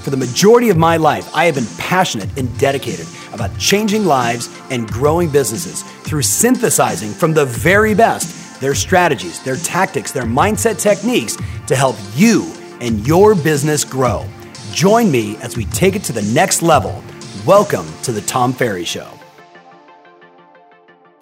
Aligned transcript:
For 0.00 0.08
the 0.08 0.16
majority 0.16 0.70
of 0.70 0.78
my 0.78 0.96
life, 0.96 1.28
I 1.36 1.44
have 1.44 1.56
been 1.56 1.66
passionate 1.76 2.38
and 2.38 2.58
dedicated 2.58 3.06
about 3.34 3.56
changing 3.58 4.06
lives 4.06 4.48
and 4.70 4.88
growing 4.88 5.28
businesses 5.28 5.82
through 5.82 6.22
synthesizing 6.22 7.10
from 7.10 7.34
the 7.34 7.44
very 7.44 7.94
best 7.94 8.60
their 8.62 8.74
strategies, 8.74 9.42
their 9.42 9.56
tactics, 9.56 10.10
their 10.10 10.24
mindset 10.24 10.78
techniques 10.78 11.36
to 11.66 11.76
help 11.76 11.96
you 12.14 12.50
and 12.80 13.06
your 13.06 13.34
business 13.34 13.84
grow. 13.84 14.26
Join 14.72 15.10
me 15.10 15.36
as 15.38 15.56
we 15.56 15.66
take 15.66 15.96
it 15.96 16.04
to 16.04 16.12
the 16.12 16.22
next 16.32 16.62
level. 16.62 17.02
Welcome 17.46 17.86
to 18.02 18.12
the 18.12 18.22
Tom 18.22 18.54
Ferry 18.54 18.84
Show. 18.84 19.08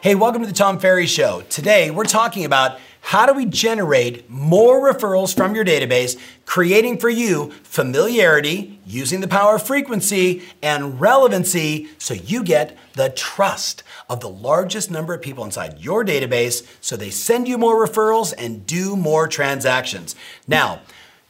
Hey, 0.00 0.14
welcome 0.14 0.42
to 0.42 0.48
the 0.48 0.54
Tom 0.54 0.78
Ferry 0.78 1.06
Show. 1.06 1.42
Today, 1.48 1.90
we're 1.90 2.04
talking 2.04 2.44
about 2.44 2.78
how 3.00 3.26
do 3.26 3.32
we 3.32 3.46
generate 3.46 4.28
more 4.28 4.92
referrals 4.92 5.34
from 5.34 5.54
your 5.54 5.64
database, 5.64 6.18
creating 6.44 6.98
for 6.98 7.08
you 7.08 7.50
familiarity 7.62 8.80
using 8.84 9.20
the 9.20 9.28
power 9.28 9.56
of 9.56 9.62
frequency 9.62 10.42
and 10.62 11.00
relevancy 11.00 11.88
so 11.98 12.14
you 12.14 12.42
get 12.42 12.76
the 12.94 13.10
trust 13.10 13.82
of 14.10 14.20
the 14.20 14.28
largest 14.28 14.90
number 14.90 15.14
of 15.14 15.22
people 15.22 15.44
inside 15.44 15.78
your 15.78 16.04
database 16.04 16.66
so 16.80 16.96
they 16.96 17.10
send 17.10 17.48
you 17.48 17.56
more 17.56 17.86
referrals 17.86 18.34
and 18.36 18.66
do 18.66 18.96
more 18.96 19.28
transactions. 19.28 20.14
Now, 20.46 20.80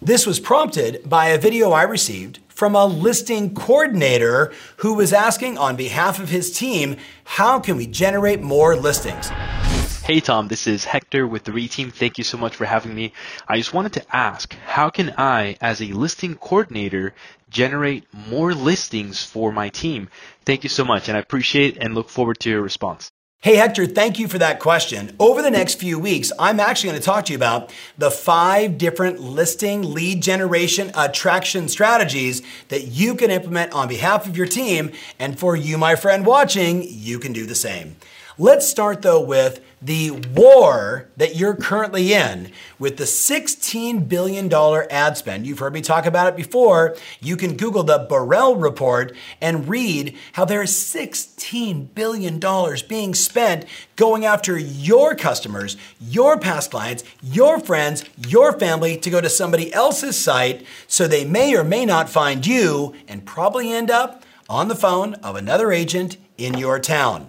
this 0.00 0.26
was 0.26 0.38
prompted 0.38 1.08
by 1.08 1.28
a 1.28 1.38
video 1.38 1.72
I 1.72 1.82
received 1.82 2.38
from 2.48 2.74
a 2.74 2.86
listing 2.86 3.54
coordinator 3.54 4.52
who 4.78 4.94
was 4.94 5.12
asking 5.12 5.58
on 5.58 5.76
behalf 5.76 6.18
of 6.20 6.28
his 6.28 6.56
team, 6.56 6.96
how 7.24 7.60
can 7.60 7.76
we 7.76 7.86
generate 7.86 8.40
more 8.40 8.74
listings? 8.74 9.30
Hey 10.08 10.20
Tom, 10.20 10.48
this 10.48 10.66
is 10.66 10.86
Hector 10.86 11.26
with 11.26 11.44
the 11.44 11.52
Reteam. 11.52 11.92
Thank 11.92 12.16
you 12.16 12.24
so 12.24 12.38
much 12.38 12.56
for 12.56 12.64
having 12.64 12.94
me. 12.94 13.12
I 13.46 13.58
just 13.58 13.74
wanted 13.74 13.92
to 13.92 14.16
ask, 14.16 14.54
how 14.64 14.88
can 14.88 15.12
I, 15.18 15.58
as 15.60 15.82
a 15.82 15.92
listing 15.92 16.34
coordinator, 16.34 17.12
generate 17.50 18.04
more 18.14 18.54
listings 18.54 19.22
for 19.22 19.52
my 19.52 19.68
team? 19.68 20.08
Thank 20.46 20.62
you 20.62 20.70
so 20.70 20.82
much, 20.82 21.08
and 21.08 21.16
I 21.18 21.20
appreciate 21.20 21.76
and 21.76 21.94
look 21.94 22.08
forward 22.08 22.40
to 22.40 22.48
your 22.48 22.62
response. 22.62 23.10
Hey, 23.40 23.56
Hector, 23.56 23.84
thank 23.84 24.18
you 24.18 24.28
for 24.28 24.38
that 24.38 24.60
question. 24.60 25.14
Over 25.20 25.42
the 25.42 25.50
next 25.50 25.74
few 25.74 25.98
weeks, 25.98 26.32
I'm 26.38 26.58
actually 26.58 26.88
going 26.88 27.00
to 27.02 27.04
talk 27.04 27.26
to 27.26 27.34
you 27.34 27.38
about 27.38 27.70
the 27.98 28.10
five 28.10 28.78
different 28.78 29.20
listing 29.20 29.92
lead 29.92 30.22
generation 30.22 30.90
attraction 30.94 31.68
strategies 31.68 32.40
that 32.68 32.84
you 32.86 33.14
can 33.14 33.30
implement 33.30 33.74
on 33.74 33.88
behalf 33.88 34.26
of 34.26 34.38
your 34.38 34.46
team. 34.46 34.90
And 35.18 35.38
for 35.38 35.54
you, 35.54 35.76
my 35.76 35.96
friend 35.96 36.24
watching, 36.24 36.82
you 36.82 37.18
can 37.18 37.34
do 37.34 37.44
the 37.44 37.54
same. 37.54 37.96
Let's 38.40 38.68
start 38.68 39.02
though 39.02 39.20
with 39.20 39.60
the 39.82 40.12
war 40.12 41.08
that 41.16 41.34
you're 41.34 41.56
currently 41.56 42.12
in 42.12 42.52
with 42.78 42.96
the 42.96 43.02
$16 43.02 44.08
billion 44.08 44.52
ad 44.52 45.16
spend. 45.16 45.44
You've 45.44 45.58
heard 45.58 45.72
me 45.72 45.80
talk 45.80 46.06
about 46.06 46.28
it 46.28 46.36
before. 46.36 46.96
You 47.20 47.36
can 47.36 47.56
Google 47.56 47.82
the 47.82 48.06
Borrell 48.06 48.62
report 48.62 49.12
and 49.40 49.68
read 49.68 50.16
how 50.34 50.44
there 50.44 50.62
is 50.62 50.70
$16 50.70 51.92
billion 51.96 52.40
being 52.88 53.12
spent 53.12 53.64
going 53.96 54.24
after 54.24 54.56
your 54.56 55.16
customers, 55.16 55.76
your 56.00 56.38
past 56.38 56.70
clients, 56.70 57.02
your 57.20 57.58
friends, 57.58 58.04
your 58.28 58.56
family 58.56 58.96
to 58.98 59.10
go 59.10 59.20
to 59.20 59.28
somebody 59.28 59.74
else's 59.74 60.16
site 60.16 60.64
so 60.86 61.08
they 61.08 61.24
may 61.24 61.56
or 61.56 61.64
may 61.64 61.84
not 61.84 62.08
find 62.08 62.46
you 62.46 62.94
and 63.08 63.26
probably 63.26 63.72
end 63.72 63.90
up 63.90 64.22
on 64.48 64.68
the 64.68 64.76
phone 64.76 65.14
of 65.14 65.34
another 65.34 65.72
agent 65.72 66.16
in 66.36 66.56
your 66.56 66.78
town. 66.78 67.28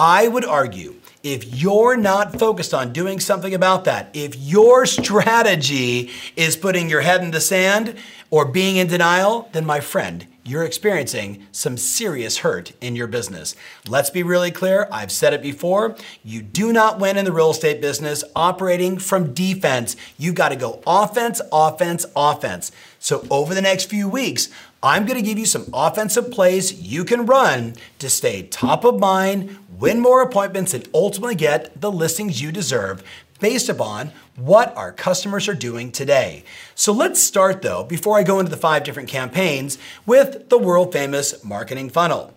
I 0.00 0.28
would 0.28 0.44
argue 0.44 0.94
if 1.24 1.60
you're 1.60 1.96
not 1.96 2.38
focused 2.38 2.72
on 2.72 2.92
doing 2.92 3.18
something 3.18 3.52
about 3.52 3.84
that, 3.86 4.10
if 4.14 4.36
your 4.36 4.86
strategy 4.86 6.12
is 6.36 6.56
putting 6.56 6.88
your 6.88 7.00
head 7.00 7.20
in 7.20 7.32
the 7.32 7.40
sand 7.40 7.96
or 8.30 8.44
being 8.44 8.76
in 8.76 8.86
denial, 8.86 9.48
then 9.52 9.66
my 9.66 9.80
friend, 9.80 10.28
you're 10.44 10.62
experiencing 10.62 11.46
some 11.50 11.76
serious 11.76 12.38
hurt 12.38 12.72
in 12.80 12.94
your 12.94 13.08
business. 13.08 13.56
Let's 13.88 14.08
be 14.08 14.22
really 14.22 14.52
clear. 14.52 14.88
I've 14.92 15.10
said 15.10 15.34
it 15.34 15.42
before. 15.42 15.96
You 16.22 16.42
do 16.42 16.72
not 16.72 17.00
win 17.00 17.18
in 17.18 17.24
the 17.24 17.32
real 17.32 17.50
estate 17.50 17.80
business 17.80 18.22
operating 18.36 18.98
from 18.98 19.34
defense. 19.34 19.96
You've 20.16 20.36
got 20.36 20.50
to 20.50 20.56
go 20.56 20.80
offense, 20.86 21.40
offense, 21.52 22.06
offense. 22.14 22.70
So 23.00 23.26
over 23.30 23.52
the 23.52 23.62
next 23.62 23.86
few 23.86 24.08
weeks, 24.08 24.48
I'm 24.82 25.06
going 25.06 25.18
to 25.18 25.28
give 25.28 25.38
you 25.38 25.46
some 25.46 25.66
offensive 25.74 26.30
plays 26.30 26.80
you 26.80 27.04
can 27.04 27.26
run 27.26 27.74
to 27.98 28.08
stay 28.08 28.44
top 28.44 28.84
of 28.84 29.00
mind, 29.00 29.58
win 29.78 30.00
more 30.00 30.22
appointments, 30.22 30.74
and 30.74 30.88
ultimately 30.92 31.34
get 31.34 31.80
the 31.80 31.92
listings 31.92 32.42
you 32.42 32.52
deserve 32.52 33.02
based 33.40 33.68
upon 33.68 34.12
what 34.36 34.76
our 34.76 34.92
customers 34.92 35.48
are 35.48 35.54
doing 35.54 35.92
today. 35.92 36.44
So 36.74 36.92
let's 36.92 37.22
start 37.22 37.62
though, 37.62 37.84
before 37.84 38.18
I 38.18 38.22
go 38.22 38.38
into 38.40 38.50
the 38.50 38.56
five 38.56 38.84
different 38.84 39.08
campaigns, 39.08 39.78
with 40.06 40.48
the 40.48 40.58
world 40.58 40.92
famous 40.92 41.44
marketing 41.44 41.90
funnel. 41.90 42.34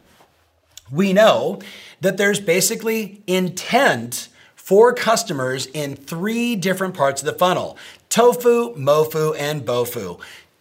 We 0.91 1.13
know 1.13 1.59
that 2.01 2.17
there's 2.17 2.39
basically 2.39 3.21
intent 3.25 4.27
for 4.55 4.93
customers 4.93 5.65
in 5.67 5.95
three 5.95 6.55
different 6.55 6.93
parts 6.93 7.21
of 7.21 7.25
the 7.25 7.37
funnel 7.37 7.77
tofu, 8.09 8.75
mofu, 8.75 9.35
and 9.39 9.65
bofu. 9.65 10.19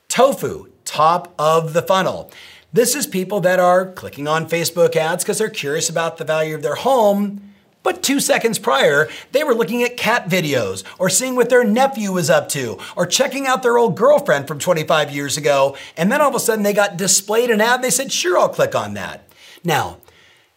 Tofu, 0.09 0.69
top 0.85 1.35
of 1.39 1.73
the 1.73 1.83
funnel. 1.83 2.31
This 2.73 2.95
is 2.95 3.07
people 3.07 3.41
that 3.41 3.59
are 3.59 3.85
clicking 3.85 4.29
on 4.29 4.49
Facebook 4.49 4.95
ads 4.95 5.25
because 5.25 5.39
they're 5.39 5.51
curious 5.51 5.91
about 5.91 6.19
the 6.19 6.25
value 6.25 6.55
of 6.55 6.63
their 6.63 6.77
home. 6.77 7.53
But 7.83 8.03
two 8.03 8.21
seconds 8.21 8.61
prior, 8.61 9.09
they 9.33 9.43
were 9.43 9.55
looking 9.55 9.83
at 9.83 9.97
cat 9.97 10.29
videos, 10.29 10.85
or 10.99 11.09
seeing 11.09 11.35
what 11.35 11.49
their 11.49 11.65
nephew 11.65 12.13
was 12.13 12.29
up 12.29 12.49
to, 12.51 12.79
or 12.95 13.07
checking 13.07 13.47
out 13.47 13.63
their 13.63 13.79
old 13.79 13.97
girlfriend 13.97 14.47
from 14.47 14.59
25 14.59 15.11
years 15.11 15.37
ago, 15.37 15.77
and 15.97 16.13
then 16.13 16.21
all 16.21 16.29
of 16.29 16.35
a 16.35 16.41
sudden 16.41 16.63
they 16.63 16.75
got 16.75 16.99
displayed 16.99 17.51
an 17.51 17.61
ad 17.61 17.77
and 17.77 17.85
they 17.85 17.91
said, 17.91 18.13
Sure, 18.13 18.39
I'll 18.39 18.51
click 18.51 18.75
on 18.75 18.95
that. 18.95 19.27
Now, 19.65 19.97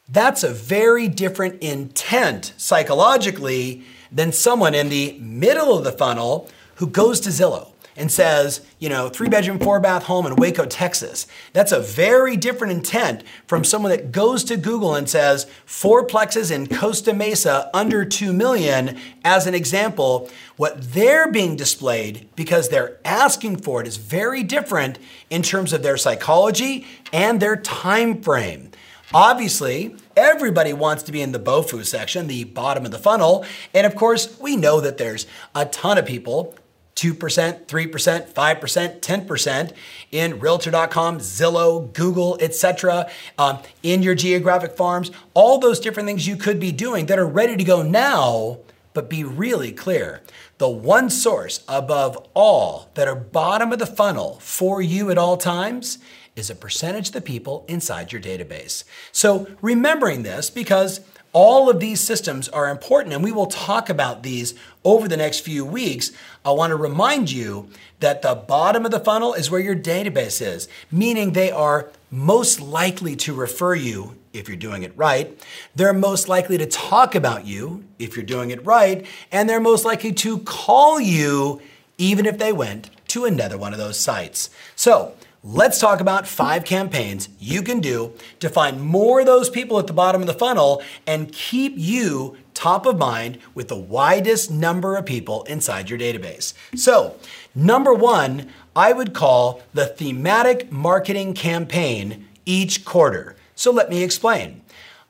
that's 0.08 0.44
a 0.44 0.54
very 0.54 1.08
different 1.08 1.64
intent 1.64 2.54
psychologically 2.58 3.84
than 4.12 4.32
someone 4.32 4.76
in 4.76 4.90
the 4.90 5.18
middle 5.20 5.76
of 5.76 5.84
the 5.84 5.94
funnel 5.94 6.50
who 6.76 6.88
goes 6.88 7.20
to 7.22 7.30
Zillow 7.30 7.73
and 7.96 8.12
says, 8.12 8.62
you 8.80 8.90
know, 8.90 9.10
three 9.10 9.30
bedroom, 9.30 9.60
four 9.60 9.80
bath 9.80 10.04
home 10.04 10.26
in 10.26 10.36
Waco, 10.36 10.66
Texas. 10.66 11.28
That's 11.54 11.72
a 11.72 11.80
very 11.80 12.36
different 12.38 12.74
intent 12.74 13.24
from 13.48 13.64
someone 13.64 13.92
that 13.92 14.12
goes 14.12 14.44
to 14.46 14.58
Google 14.58 14.96
and 14.96 15.10
says, 15.10 15.46
fourplexes 15.68 16.52
in 16.52 16.68
Costa 16.68 17.14
Mesa 17.14 17.70
under 17.74 18.06
2 18.06 18.34
million 18.34 18.98
as 19.24 19.48
an 19.48 19.54
example. 19.54 20.30
What 20.58 20.94
they're 20.94 21.32
being 21.32 21.56
displayed 21.56 22.30
because 22.36 22.70
they're 22.70 23.00
asking 23.06 23.58
for 23.58 23.82
it 23.82 23.88
is 23.88 23.98
very 23.98 24.44
different 24.44 25.00
in 25.30 25.42
terms 25.42 25.74
of 25.74 25.84
their 25.84 25.98
psychology 25.98 26.86
and 27.12 27.40
their 27.40 27.56
time 27.56 28.22
frame. 28.22 28.72
Obviously, 29.14 29.96
everybody 30.18 30.74
wants 30.74 31.04
to 31.04 31.12
be 31.12 31.22
in 31.22 31.34
the 31.34 31.40
BOFU 31.40 31.86
section, 31.86 32.26
the 32.26 32.46
bottom 32.46 32.84
of 32.84 32.90
the 32.90 32.98
funnel. 32.98 33.46
And 33.72 33.86
of 33.86 33.96
course, 33.96 34.40
we 34.40 34.56
know 34.56 34.82
that 34.82 34.98
there's 34.98 35.28
a 35.54 35.66
ton 35.68 36.00
of 36.00 36.06
people 36.08 36.56
2%, 36.96 37.66
3%, 37.66 38.34
5%, 38.34 39.00
10% 39.00 39.74
in 40.12 40.40
realtor.com, 40.40 41.20
Zillow, 41.20 41.92
Google, 41.94 42.38
etc. 42.40 43.10
Um, 43.38 43.60
in 43.82 44.04
your 44.04 44.16
geographic 44.16 44.78
farms, 44.78 45.12
all 45.34 45.58
those 45.60 45.80
different 45.80 46.08
things 46.08 46.28
you 46.28 46.36
could 46.36 46.60
be 46.60 46.72
doing 46.72 47.08
that 47.08 47.20
are 47.20 47.28
ready 47.28 47.58
to 47.58 47.64
go 47.64 47.82
now, 47.82 48.60
but 48.94 49.10
be 49.10 49.24
really 49.24 49.72
clear. 49.72 50.22
The 50.60 50.70
one 50.70 51.10
source 51.10 51.64
above 51.68 52.28
all 52.34 52.90
that 52.94 53.08
are 53.08 53.16
bottom 53.16 53.74
of 53.74 53.80
the 53.80 53.86
funnel 53.86 54.38
for 54.40 54.82
you 54.82 55.10
at 55.10 55.18
all 55.18 55.36
times 55.38 55.98
is 56.36 56.50
a 56.50 56.56
percentage 56.56 57.08
of 57.08 57.14
the 57.14 57.22
people 57.22 57.66
inside 57.68 58.12
your 58.12 58.22
database. 58.22 58.84
So 59.12 59.48
remembering 59.62 60.24
this 60.24 60.50
because 60.50 61.02
all 61.34 61.70
of 61.70 61.80
these 61.80 62.00
systems 62.00 62.48
are 62.50 62.70
important, 62.70 63.14
and 63.14 63.24
we 63.24 63.32
will 63.32 63.48
talk 63.48 63.90
about 63.90 64.22
these 64.22 64.54
over 64.84 65.08
the 65.08 65.18
next 65.18 65.40
few 65.40 65.66
weeks. 65.66 66.12
I 66.46 66.52
want 66.52 66.72
to 66.72 66.76
remind 66.76 67.32
you 67.32 67.70
that 68.00 68.22
the 68.22 68.36
bottom 68.36 68.86
of 68.86 68.92
the 68.92 69.00
funnel 69.00 69.34
is 69.34 69.50
where 69.50 69.60
your 69.60 69.76
database 69.76 70.46
is, 70.46 70.68
meaning 70.92 71.34
they 71.34 71.52
are 71.52 71.90
most 72.12 72.62
likely 72.62 73.16
to 73.16 73.34
refer 73.34 73.74
you 73.74 74.16
if 74.32 74.48
you're 74.48 74.56
doing 74.56 74.84
it 74.84 74.96
right. 74.96 75.40
They're 75.76 75.94
most 75.94 76.28
likely 76.28 76.58
to 76.60 76.68
talk 76.68 77.16
about 77.16 77.46
you 77.46 77.84
if 77.98 78.16
you're 78.16 78.26
doing 78.26 78.52
it 78.52 78.64
right, 78.66 79.06
and 79.32 79.50
they're 79.50 79.60
most 79.60 79.86
likely 79.86 80.14
to 80.14 80.38
call 80.40 81.00
you 81.00 81.62
even 81.98 82.26
if 82.26 82.38
they 82.38 82.54
went 82.54 82.90
to 83.08 83.26
another 83.26 83.58
one 83.58 83.74
of 83.74 83.80
those 83.80 84.00
sites. 84.00 84.50
So, 84.76 85.14
Let's 85.46 85.78
talk 85.78 86.00
about 86.00 86.26
five 86.26 86.64
campaigns 86.64 87.28
you 87.38 87.64
can 87.64 87.82
do 87.82 88.14
to 88.40 88.48
find 88.48 88.80
more 88.82 89.20
of 89.20 89.26
those 89.26 89.50
people 89.50 89.78
at 89.78 89.88
the 89.88 89.94
bottom 89.94 90.22
of 90.22 90.28
the 90.28 90.34
funnel 90.34 90.82
and 91.06 91.34
keep 91.34 91.74
you 91.76 92.38
top 92.54 92.86
of 92.86 92.98
mind 92.98 93.40
with 93.54 93.68
the 93.68 93.76
widest 93.76 94.50
number 94.50 94.96
of 94.96 95.06
people 95.06 95.44
inside 95.44 95.90
your 95.90 96.00
database. 96.00 96.54
So, 96.78 97.18
number 97.54 97.94
one, 97.94 98.52
I 98.74 98.94
would 98.94 99.14
call 99.14 99.62
the 99.74 99.86
thematic 99.86 100.72
marketing 100.72 101.34
campaign 101.34 102.26
each 102.46 102.86
quarter. 102.86 103.36
So, 103.54 103.70
let 103.70 103.90
me 103.90 104.02
explain. 104.02 104.62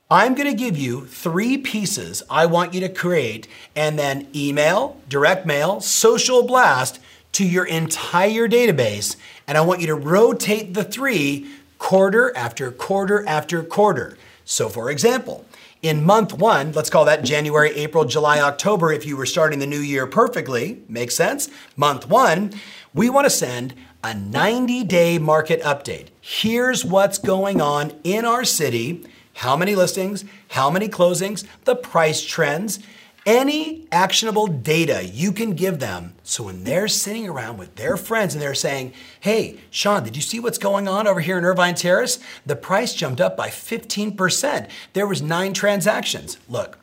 I'm 0.10 0.34
going 0.34 0.50
to 0.50 0.58
give 0.58 0.76
you 0.76 1.06
three 1.06 1.60
pieces 1.60 2.24
I 2.28 2.48
want 2.48 2.74
you 2.74 2.80
to 2.80 2.90
create 2.90 3.48
and 3.76 4.00
then 4.00 4.28
email, 4.34 5.00
direct 5.08 5.46
mail, 5.46 5.80
social 5.80 6.42
blast 6.42 7.00
to 7.34 7.46
your 7.46 7.66
entire 7.66 8.48
database, 8.48 9.16
and 9.48 9.58
I 9.58 9.62
want 9.62 9.82
you 9.82 9.88
to 9.88 9.96
rotate 9.96 10.74
the 10.74 10.84
three 10.84 11.50
quarter 11.78 12.36
after 12.36 12.72
quarter 12.72 13.28
after 13.28 13.64
quarter. 13.64 14.18
So, 14.46 14.70
for 14.70 14.90
example, 14.90 15.46
in 15.82 16.06
month 16.06 16.34
one, 16.34 16.72
let's 16.72 16.90
call 16.90 17.06
that 17.06 17.24
January, 17.24 17.72
April, 17.72 18.06
July, 18.06 18.40
October, 18.40 18.94
if 18.94 19.06
you 19.06 19.18
were 19.18 19.26
starting 19.26 19.60
the 19.60 19.68
new 19.68 19.80
year 19.80 20.08
perfectly, 20.08 20.82
makes 20.88 21.16
sense. 21.16 21.50
Month 21.76 22.08
one, 22.08 22.54
we 22.94 23.10
want 23.10 23.26
to 23.26 23.30
send 23.30 23.74
a 24.04 24.14
90 24.14 24.84
day 24.86 25.18
market 25.18 25.62
update. 25.62 26.08
Here's 26.22 26.86
what's 26.86 27.18
going 27.18 27.60
on 27.62 27.92
in 28.04 28.26
our 28.26 28.46
city 28.46 29.06
how 29.38 29.56
many 29.56 29.76
listings, 29.76 30.26
how 30.50 30.70
many 30.70 30.88
closings, 30.88 31.44
the 31.64 31.76
price 31.76 32.24
trends, 32.24 32.80
any 33.26 33.88
actionable 33.92 34.48
data 34.48 35.06
you 35.06 35.32
can 35.32 35.54
give 35.54 35.80
them 35.80 36.14
so 36.24 36.46
when 36.46 36.64
they're 36.64 36.88
sitting 36.88 37.28
around 37.28 37.58
with 37.58 37.76
their 37.76 37.98
friends 37.98 38.34
and 38.34 38.42
they're 38.42 38.56
saying, 38.56 38.94
Hey, 39.20 39.60
Sean, 39.70 40.04
did 40.04 40.16
you 40.16 40.22
see 40.22 40.40
what's 40.40 40.58
going 40.58 40.88
on 40.88 41.06
over 41.06 41.20
here 41.20 41.38
in 41.38 41.46
Irvine 41.46 41.76
Terrace? 41.76 42.20
The 42.46 42.56
price 42.56 42.94
jumped 42.94 43.22
up 43.22 43.38
by 43.38 43.50
15%. 43.50 44.70
There 44.94 45.08
was 45.08 45.22
nine 45.22 45.54
transactions. 45.54 46.38
Look, 46.50 46.80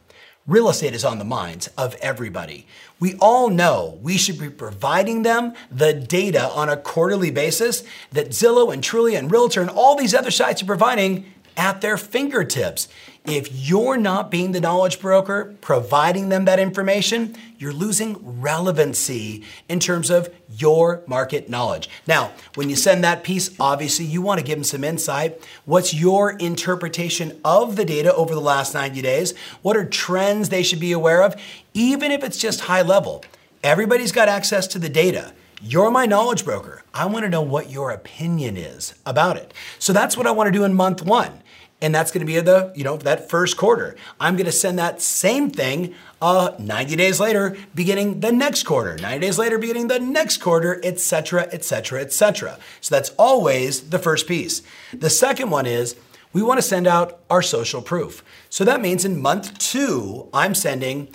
real 0.47 0.69
estate 0.69 0.95
is 0.95 1.05
on 1.05 1.19
the 1.19 1.25
minds 1.25 1.69
of 1.79 1.95
everybody. 1.97 2.67
We 2.99 3.15
all 3.15 3.49
know 3.49 3.99
we 4.03 4.19
should 4.19 4.39
be 4.39 4.51
providing 4.51 5.23
them 5.23 5.55
the 5.71 5.95
data 5.95 6.49
on 6.51 6.69
a 6.69 6.77
quarterly 6.77 7.31
basis 7.31 7.83
that 8.13 8.29
Zillow 8.29 8.73
and 8.73 8.83
Trulia 8.83 9.19
and 9.19 9.31
Realtor 9.31 9.63
and 9.63 9.71
all 9.71 9.97
these 9.97 10.15
other 10.15 10.31
sites 10.31 10.63
are 10.63 10.67
providing 10.67 11.33
at 11.57 11.81
their 11.81 11.97
fingertips. 11.97 12.89
If 13.27 13.53
you're 13.53 13.99
not 13.99 14.31
being 14.31 14.53
the 14.53 14.61
knowledge 14.61 14.99
broker, 14.99 15.55
providing 15.61 16.31
them 16.31 16.47
that 16.47 16.59
information, 16.59 17.37
you're 17.59 17.73
losing 17.73 18.41
relevancy 18.41 19.45
in 19.69 19.79
terms 19.79 20.09
of 20.09 20.31
your 20.49 21.03
market 21.07 21.51
knowledge. 21.51 21.91
Now, 22.07 22.33
when 22.55 22.71
you 22.71 22.77
send 22.77 23.05
that 23.05 23.23
piece, 23.23 23.55
obviously 23.61 24.07
you 24.07 24.23
want 24.23 24.41
to 24.41 24.47
give 24.47 24.57
them 24.57 24.65
some 24.65 24.85
insight. 24.85 25.39
What's 25.67 25.93
your 25.93 26.33
interpretation 26.33 27.39
of 27.45 27.77
the 27.77 27.85
data 27.85 28.15
over 28.15 28.35
the 28.35 28.41
last 28.41 28.73
90 28.73 29.03
days? 29.03 29.37
What 29.61 29.77
are 29.77 29.85
trends 29.85 30.49
they 30.49 30.63
should 30.63 30.81
be 30.81 30.93
aware 30.93 31.23
of? 31.23 31.37
Even 31.75 32.11
if 32.11 32.25
it's 32.25 32.39
just 32.39 32.63
high 32.63 32.83
level, 32.83 33.23
everybody's 33.63 34.13
got 34.13 34.29
access 34.29 34.67
to 34.69 34.79
the 34.79 34.89
data. 34.89 35.35
You're 35.63 35.91
my 35.91 36.07
knowledge 36.07 36.47
broker. 36.47 36.85
I 36.95 37.05
want 37.05 37.25
to 37.27 37.29
know 37.29 37.43
what 37.43 37.71
your 37.71 37.91
opinion 37.91 38.57
is 38.57 38.95
about 39.05 39.37
it. 39.37 39.53
So 39.79 39.93
that's 39.93 40.17
what 40.17 40.27
I 40.27 40.31
want 40.31 40.49
to 40.49 40.53
do 40.53 40.65
in 40.65 40.73
month 40.73 41.03
one 41.03 41.43
and 41.83 41.95
that's 41.95 42.11
going 42.11 42.21
to 42.21 42.27
be 42.27 42.39
the 42.41 42.73
you 42.75 42.85
know 42.85 42.97
that 42.99 43.29
first 43.29 43.57
quarter. 43.57 43.97
I'm 44.19 44.37
going 44.37 44.47
to 44.47 44.53
send 44.53 44.79
that 44.79 45.01
same 45.01 45.51
thing 45.51 45.95
uh, 46.21 46.53
90 46.59 46.97
days 46.97 47.21
later, 47.21 47.57
beginning 47.75 48.21
the 48.21 48.33
next 48.33 48.65
quarter. 48.65 48.97
90 48.99 49.19
days 49.21 49.39
later, 49.39 49.59
beginning 49.59 49.89
the 49.89 49.99
next 49.99 50.39
quarter, 50.39 50.81
etc., 50.85 51.49
etc., 51.53 52.01
etc. 52.03 52.59
So 52.81 52.95
that's 52.95 53.11
always 53.19 53.91
the 53.91 53.99
first 53.99 54.27
piece. 54.27 54.63
The 54.93 55.11
second 55.11 55.51
one 55.51 55.67
is 55.67 55.97
we 56.33 56.43
want 56.43 56.59
to 56.59 56.63
send 56.63 56.87
out 56.87 57.21
our 57.31 57.43
social 57.43 57.83
proof. 57.83 58.23
So 58.51 58.65
that 58.65 58.81
means 58.81 59.05
in 59.05 59.21
month 59.21 59.59
two, 59.59 60.29
I'm 60.33 60.55
sending 60.55 61.09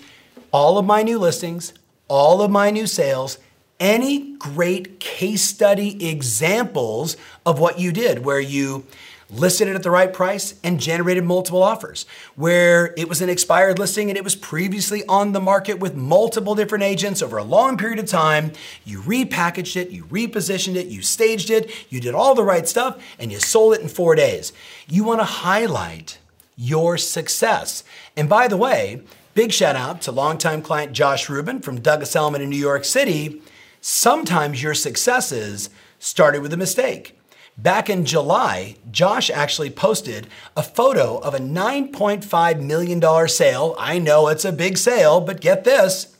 all 0.51 0.77
of 0.77 0.85
my 0.85 1.03
new 1.03 1.19
listings, 1.19 1.73
all 2.07 2.41
of 2.41 2.51
my 2.51 2.71
new 2.71 2.87
sales, 2.87 3.37
any 3.79 4.35
great 4.37 4.99
case 4.99 5.43
study 5.43 6.07
examples 6.09 7.17
of 7.45 7.59
what 7.59 7.77
you 7.79 7.91
did 7.91 8.23
where 8.23 8.39
you 8.39 8.85
listed 9.29 9.67
it 9.67 9.75
at 9.75 9.83
the 9.83 9.91
right 9.91 10.13
price, 10.13 10.55
and 10.63 10.79
generated 10.79 11.23
multiple 11.23 11.63
offers. 11.63 12.05
Where 12.35 12.93
it 12.97 13.09
was 13.09 13.21
an 13.21 13.29
expired 13.29 13.79
listing 13.79 14.09
and 14.09 14.17
it 14.17 14.23
was 14.23 14.35
previously 14.35 15.03
on 15.07 15.31
the 15.31 15.39
market 15.39 15.79
with 15.79 15.95
multiple 15.95 16.55
different 16.55 16.83
agents 16.83 17.21
over 17.21 17.37
a 17.37 17.43
long 17.43 17.77
period 17.77 17.99
of 17.99 18.05
time, 18.05 18.51
you 18.83 19.01
repackaged 19.01 19.75
it, 19.75 19.89
you 19.89 20.05
repositioned 20.05 20.75
it, 20.75 20.87
you 20.87 21.01
staged 21.01 21.49
it, 21.49 21.71
you 21.91 21.99
did 21.99 22.13
all 22.13 22.35
the 22.35 22.43
right 22.43 22.67
stuff, 22.67 23.03
and 23.19 23.31
you 23.31 23.39
sold 23.39 23.73
it 23.73 23.81
in 23.81 23.87
four 23.87 24.15
days. 24.15 24.53
You 24.87 25.03
want 25.03 25.19
to 25.21 25.25
highlight 25.25 26.19
your 26.55 26.97
success. 26.97 27.83
And 28.15 28.29
by 28.29 28.47
the 28.47 28.57
way, 28.57 29.01
big 29.33 29.51
shout 29.51 29.75
out 29.75 30.01
to 30.03 30.11
longtime 30.11 30.61
client 30.61 30.93
Josh 30.93 31.29
Rubin 31.29 31.61
from 31.61 31.81
Douglas 31.81 32.15
Elliman 32.15 32.41
in 32.41 32.49
New 32.49 32.55
York 32.55 32.85
City. 32.85 33.41
Sometimes 33.81 34.63
your 34.63 34.73
successes 34.73 35.69
started 35.99 36.41
with 36.41 36.53
a 36.53 36.57
mistake. 36.57 37.17
Back 37.57 37.89
in 37.89 38.03
July, 38.03 38.75
Josh 38.91 39.29
actually 39.29 39.69
posted 39.69 40.27
a 40.57 40.63
photo 40.63 41.19
of 41.19 41.33
a 41.33 41.39
$9.5 41.39 42.61
million 42.61 43.27
sale. 43.29 43.75
I 43.79 43.97
know 43.97 44.27
it's 44.27 44.43
a 44.43 44.51
big 44.51 44.77
sale, 44.77 45.21
but 45.21 45.39
get 45.39 45.63
this. 45.63 46.17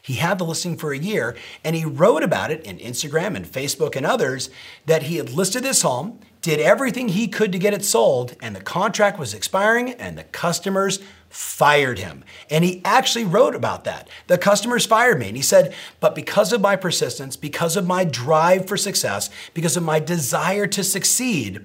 He 0.00 0.14
had 0.14 0.38
the 0.38 0.44
listing 0.44 0.76
for 0.76 0.92
a 0.92 0.98
year 0.98 1.34
and 1.64 1.74
he 1.74 1.84
wrote 1.84 2.22
about 2.22 2.52
it 2.52 2.64
in 2.64 2.78
Instagram 2.78 3.34
and 3.34 3.44
Facebook 3.44 3.96
and 3.96 4.06
others 4.06 4.48
that 4.86 5.04
he 5.04 5.16
had 5.16 5.30
listed 5.30 5.64
this 5.64 5.82
home, 5.82 6.20
did 6.40 6.60
everything 6.60 7.08
he 7.08 7.26
could 7.26 7.50
to 7.50 7.58
get 7.58 7.74
it 7.74 7.84
sold, 7.84 8.36
and 8.40 8.54
the 8.54 8.60
contract 8.60 9.18
was 9.18 9.34
expiring 9.34 9.90
and 9.94 10.16
the 10.16 10.22
customers 10.22 11.00
fired 11.36 11.98
him. 11.98 12.24
And 12.48 12.64
he 12.64 12.80
actually 12.82 13.24
wrote 13.24 13.54
about 13.54 13.84
that. 13.84 14.08
The 14.26 14.38
customers 14.38 14.86
fired 14.86 15.18
me. 15.18 15.28
And 15.28 15.36
he 15.36 15.42
said, 15.42 15.74
but 16.00 16.14
because 16.14 16.50
of 16.50 16.62
my 16.62 16.76
persistence, 16.76 17.36
because 17.36 17.76
of 17.76 17.86
my 17.86 18.04
drive 18.04 18.66
for 18.66 18.78
success, 18.78 19.28
because 19.52 19.76
of 19.76 19.82
my 19.82 20.00
desire 20.00 20.66
to 20.68 20.82
succeed, 20.82 21.64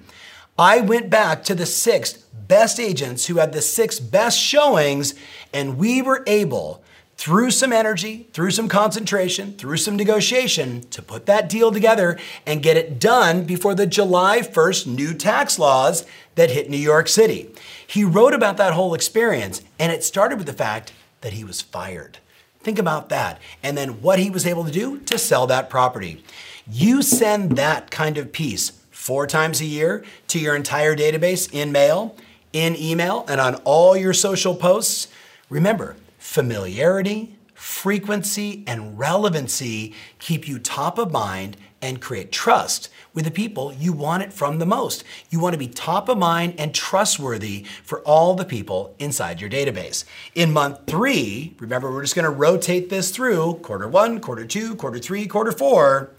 I 0.58 0.82
went 0.82 1.08
back 1.08 1.42
to 1.44 1.54
the 1.54 1.64
six 1.64 2.12
best 2.12 2.78
agents 2.78 3.26
who 3.26 3.36
had 3.36 3.54
the 3.54 3.62
six 3.62 3.98
best 3.98 4.38
showings, 4.38 5.14
and 5.54 5.78
we 5.78 6.02
were 6.02 6.22
able 6.26 6.84
through 7.22 7.52
some 7.52 7.72
energy, 7.72 8.26
through 8.32 8.50
some 8.50 8.68
concentration, 8.68 9.52
through 9.52 9.76
some 9.76 9.94
negotiation 9.94 10.80
to 10.88 11.00
put 11.00 11.24
that 11.26 11.48
deal 11.48 11.70
together 11.70 12.18
and 12.44 12.64
get 12.64 12.76
it 12.76 12.98
done 12.98 13.44
before 13.44 13.76
the 13.76 13.86
July 13.86 14.40
1st 14.40 14.88
new 14.88 15.14
tax 15.14 15.56
laws 15.56 16.04
that 16.34 16.50
hit 16.50 16.68
New 16.68 16.76
York 16.76 17.06
City. 17.06 17.48
He 17.86 18.02
wrote 18.02 18.34
about 18.34 18.56
that 18.56 18.72
whole 18.72 18.92
experience, 18.92 19.62
and 19.78 19.92
it 19.92 20.02
started 20.02 20.36
with 20.36 20.48
the 20.48 20.52
fact 20.52 20.92
that 21.20 21.34
he 21.34 21.44
was 21.44 21.60
fired. 21.60 22.18
Think 22.58 22.80
about 22.80 23.08
that. 23.10 23.40
And 23.62 23.78
then 23.78 24.02
what 24.02 24.18
he 24.18 24.28
was 24.28 24.44
able 24.44 24.64
to 24.64 24.72
do 24.72 24.98
to 24.98 25.16
sell 25.16 25.46
that 25.46 25.70
property. 25.70 26.24
You 26.68 27.02
send 27.02 27.52
that 27.52 27.92
kind 27.92 28.18
of 28.18 28.32
piece 28.32 28.70
four 28.90 29.28
times 29.28 29.60
a 29.60 29.64
year 29.64 30.04
to 30.26 30.40
your 30.40 30.56
entire 30.56 30.96
database 30.96 31.48
in 31.52 31.70
mail, 31.70 32.16
in 32.52 32.74
email, 32.74 33.24
and 33.28 33.40
on 33.40 33.54
all 33.62 33.96
your 33.96 34.12
social 34.12 34.56
posts. 34.56 35.06
Remember, 35.48 35.94
familiarity, 36.22 37.36
frequency, 37.52 38.62
and 38.66 38.96
relevancy 38.96 39.92
keep 40.20 40.46
you 40.46 40.56
top 40.56 40.96
of 40.96 41.10
mind 41.10 41.56
and 41.82 42.00
create 42.00 42.30
trust 42.30 42.88
with 43.12 43.24
the 43.24 43.30
people 43.30 43.72
you 43.72 43.92
want 43.92 44.22
it 44.22 44.32
from 44.32 44.60
the 44.60 44.64
most. 44.64 45.02
You 45.30 45.40
want 45.40 45.54
to 45.54 45.58
be 45.58 45.66
top 45.66 46.08
of 46.08 46.16
mind 46.16 46.54
and 46.58 46.72
trustworthy 46.72 47.64
for 47.82 48.00
all 48.02 48.34
the 48.34 48.44
people 48.44 48.94
inside 49.00 49.40
your 49.40 49.50
database. 49.50 50.04
In 50.36 50.52
month 50.52 50.86
three, 50.86 51.56
remember, 51.58 51.90
we're 51.90 52.02
just 52.02 52.14
going 52.14 52.24
to 52.24 52.30
rotate 52.30 52.88
this 52.88 53.10
through 53.10 53.54
quarter 53.54 53.88
one, 53.88 54.20
quarter 54.20 54.46
two, 54.46 54.76
quarter 54.76 55.00
three, 55.00 55.26
quarter 55.26 55.52
four. 55.52 56.12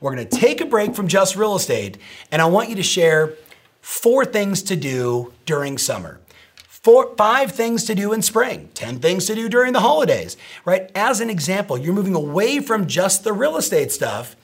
We're 0.00 0.14
going 0.16 0.28
to 0.28 0.36
take 0.36 0.60
a 0.60 0.66
break 0.66 0.96
from 0.96 1.06
just 1.06 1.36
real 1.36 1.54
estate, 1.54 1.96
and 2.32 2.42
I 2.42 2.46
want 2.46 2.70
you 2.70 2.74
to 2.74 2.82
share 2.82 3.34
four 3.80 4.24
things 4.24 4.64
to 4.64 4.74
do 4.74 5.32
during 5.46 5.78
summer 5.78 6.18
four, 6.84 7.14
five 7.16 7.50
things 7.50 7.84
to 7.84 7.94
do 7.94 8.12
in 8.12 8.20
spring, 8.20 8.68
10 8.74 8.98
things 9.00 9.24
to 9.24 9.34
do 9.34 9.48
during 9.48 9.72
the 9.72 9.80
holidays, 9.80 10.36
right? 10.66 10.90
As 10.94 11.20
an 11.20 11.30
example, 11.30 11.78
you're 11.78 11.94
moving 11.94 12.14
away 12.14 12.60
from 12.60 12.86
just 12.86 13.24
the 13.24 13.32
real 13.32 13.56
estate 13.56 13.90
stuff 13.90 14.36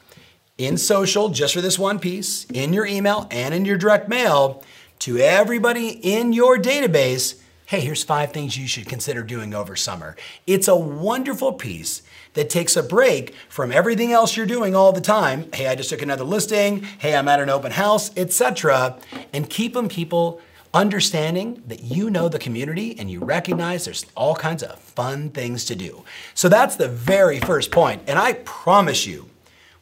in 0.56 0.78
social, 0.78 1.28
just 1.28 1.52
for 1.52 1.60
this 1.60 1.78
one 1.78 1.98
piece, 1.98 2.46
in 2.46 2.72
your 2.72 2.86
email 2.86 3.28
and 3.30 3.54
in 3.54 3.66
your 3.66 3.76
direct 3.76 4.08
mail 4.08 4.64
to 5.00 5.18
everybody 5.18 5.88
in 5.88 6.32
your 6.32 6.56
database. 6.56 7.38
Hey, 7.66 7.80
here's 7.80 8.02
five 8.02 8.32
things 8.32 8.56
you 8.56 8.66
should 8.66 8.88
consider 8.88 9.22
doing 9.22 9.54
over 9.54 9.76
summer. 9.76 10.16
It's 10.46 10.66
a 10.66 10.74
wonderful 10.74 11.52
piece 11.52 12.02
that 12.32 12.48
takes 12.48 12.74
a 12.74 12.82
break 12.82 13.34
from 13.50 13.70
everything 13.70 14.12
else 14.12 14.36
you're 14.36 14.46
doing 14.46 14.74
all 14.74 14.92
the 14.92 15.00
time. 15.02 15.50
Hey, 15.52 15.66
I 15.66 15.74
just 15.74 15.90
took 15.90 16.02
another 16.02 16.24
listing. 16.24 16.82
Hey, 16.98 17.14
I'm 17.14 17.28
at 17.28 17.40
an 17.40 17.50
open 17.50 17.72
house, 17.72 18.10
etc. 18.16 18.98
And 19.32 19.48
keep 19.48 19.74
them 19.74 19.88
people 19.88 20.40
understanding 20.72 21.62
that 21.66 21.82
you 21.82 22.10
know 22.10 22.28
the 22.28 22.38
community 22.38 22.98
and 22.98 23.10
you 23.10 23.20
recognize 23.20 23.84
there's 23.84 24.06
all 24.16 24.34
kinds 24.34 24.62
of 24.62 24.78
fun 24.78 25.30
things 25.30 25.64
to 25.66 25.74
do. 25.74 26.04
So 26.34 26.48
that's 26.48 26.76
the 26.76 26.88
very 26.88 27.40
first 27.40 27.70
point. 27.70 28.02
And 28.06 28.18
I 28.18 28.34
promise 28.34 29.06
you, 29.06 29.28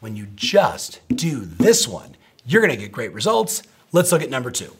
when 0.00 0.16
you 0.16 0.28
just 0.34 1.00
do 1.08 1.40
this 1.40 1.86
one, 1.86 2.16
you're 2.46 2.62
gonna 2.62 2.76
get 2.76 2.92
great 2.92 3.12
results. 3.12 3.62
Let's 3.92 4.12
look 4.12 4.22
at 4.22 4.30
number 4.30 4.50
two. 4.50 4.74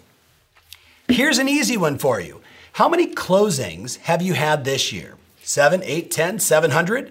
Here's 1.09 1.39
an 1.39 1.49
easy 1.49 1.77
one 1.77 1.99
for 1.99 2.21
you. 2.21 2.41
How 2.73 2.89
many 2.89 3.13
closings 3.13 3.97
have 3.99 4.23
you 4.23 4.35
had 4.35 4.65
this 4.65 4.93
year? 4.93 5.17
Seven, 5.43 5.83
eight, 5.83 6.11
10, 6.11 6.39
700? 6.39 7.11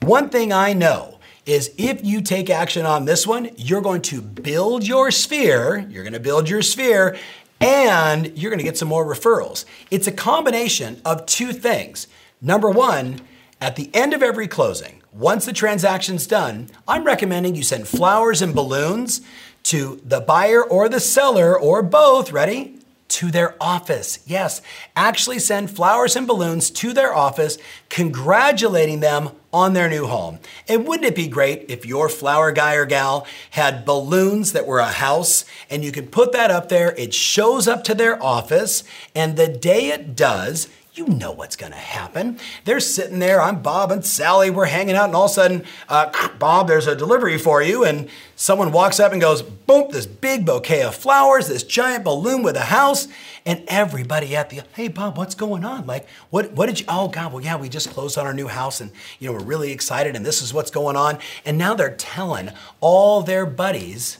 One 0.00 0.28
thing 0.28 0.52
I 0.52 0.72
know 0.72 1.18
is 1.44 1.74
if 1.76 2.04
you 2.04 2.20
take 2.20 2.48
action 2.48 2.86
on 2.86 3.04
this 3.04 3.26
one, 3.26 3.50
you're 3.56 3.80
going 3.80 4.02
to 4.02 4.22
build 4.22 4.86
your 4.86 5.10
sphere, 5.10 5.84
you're 5.90 6.04
gonna 6.04 6.20
build 6.20 6.48
your 6.48 6.62
sphere, 6.62 7.18
and 7.62 8.36
you're 8.36 8.50
gonna 8.50 8.62
get 8.62 8.76
some 8.76 8.88
more 8.88 9.06
referrals. 9.06 9.64
It's 9.90 10.06
a 10.06 10.12
combination 10.12 11.00
of 11.04 11.26
two 11.26 11.52
things. 11.52 12.08
Number 12.40 12.68
one, 12.68 13.20
at 13.60 13.76
the 13.76 13.90
end 13.94 14.12
of 14.12 14.22
every 14.22 14.48
closing, 14.48 15.02
once 15.12 15.44
the 15.44 15.52
transaction's 15.52 16.26
done, 16.26 16.68
I'm 16.88 17.04
recommending 17.04 17.54
you 17.54 17.62
send 17.62 17.86
flowers 17.86 18.42
and 18.42 18.54
balloons 18.54 19.20
to 19.64 20.00
the 20.04 20.20
buyer 20.20 20.64
or 20.64 20.88
the 20.88 20.98
seller 20.98 21.58
or 21.58 21.82
both, 21.82 22.32
ready? 22.32 22.78
To 23.08 23.30
their 23.30 23.54
office. 23.60 24.20
Yes, 24.26 24.62
actually 24.96 25.38
send 25.38 25.70
flowers 25.70 26.16
and 26.16 26.26
balloons 26.26 26.70
to 26.70 26.92
their 26.92 27.14
office, 27.14 27.58
congratulating 27.88 29.00
them 29.00 29.30
on 29.52 29.74
their 29.74 29.88
new 29.88 30.06
home. 30.06 30.38
And 30.68 30.86
wouldn't 30.86 31.08
it 31.08 31.14
be 31.14 31.28
great 31.28 31.66
if 31.68 31.84
your 31.84 32.08
flower 32.08 32.52
guy 32.52 32.74
or 32.74 32.86
gal 32.86 33.26
had 33.50 33.84
balloons 33.84 34.52
that 34.52 34.66
were 34.66 34.78
a 34.78 34.86
house 34.86 35.44
and 35.68 35.84
you 35.84 35.92
could 35.92 36.10
put 36.10 36.32
that 36.32 36.50
up 36.50 36.68
there? 36.68 36.94
It 36.96 37.12
shows 37.12 37.68
up 37.68 37.84
to 37.84 37.94
their 37.94 38.22
office, 38.22 38.84
and 39.14 39.36
the 39.36 39.48
day 39.48 39.88
it 39.88 40.16
does, 40.16 40.68
you 40.94 41.06
know 41.06 41.32
what's 41.32 41.56
going 41.56 41.72
to 41.72 41.78
happen. 41.78 42.38
They're 42.64 42.78
sitting 42.78 43.18
there. 43.18 43.40
I'm 43.40 43.62
Bob 43.62 43.90
and 43.90 44.04
Sally. 44.04 44.50
We're 44.50 44.66
hanging 44.66 44.94
out, 44.94 45.06
and 45.06 45.14
all 45.14 45.24
of 45.24 45.30
a 45.30 45.34
sudden, 45.34 45.64
uh, 45.88 46.12
Bob, 46.38 46.68
there's 46.68 46.86
a 46.86 46.94
delivery 46.94 47.38
for 47.38 47.62
you. 47.62 47.82
And 47.84 48.10
someone 48.36 48.72
walks 48.72 49.00
up 49.00 49.10
and 49.12 49.20
goes, 49.20 49.40
boom, 49.40 49.90
this 49.90 50.04
big 50.04 50.44
bouquet 50.44 50.82
of 50.82 50.94
flowers, 50.94 51.48
this 51.48 51.62
giant 51.62 52.04
balloon 52.04 52.42
with 52.42 52.56
a 52.56 52.64
house. 52.64 53.08
And 53.46 53.64
everybody 53.68 54.36
at 54.36 54.50
the, 54.50 54.62
hey, 54.74 54.88
Bob, 54.88 55.16
what's 55.16 55.34
going 55.34 55.64
on? 55.64 55.86
Like, 55.86 56.06
what, 56.28 56.52
what 56.52 56.66
did 56.66 56.80
you, 56.80 56.86
oh, 56.88 57.08
God, 57.08 57.32
well, 57.32 57.42
yeah, 57.42 57.56
we 57.56 57.70
just 57.70 57.88
closed 57.88 58.18
on 58.18 58.26
our 58.26 58.34
new 58.34 58.48
house 58.48 58.82
and, 58.82 58.90
you 59.18 59.28
know, 59.28 59.38
we're 59.38 59.44
really 59.44 59.72
excited 59.72 60.14
and 60.14 60.26
this 60.26 60.42
is 60.42 60.52
what's 60.52 60.70
going 60.70 60.96
on. 60.96 61.18
And 61.46 61.56
now 61.56 61.72
they're 61.74 61.96
telling 61.96 62.50
all 62.80 63.22
their 63.22 63.46
buddies 63.46 64.18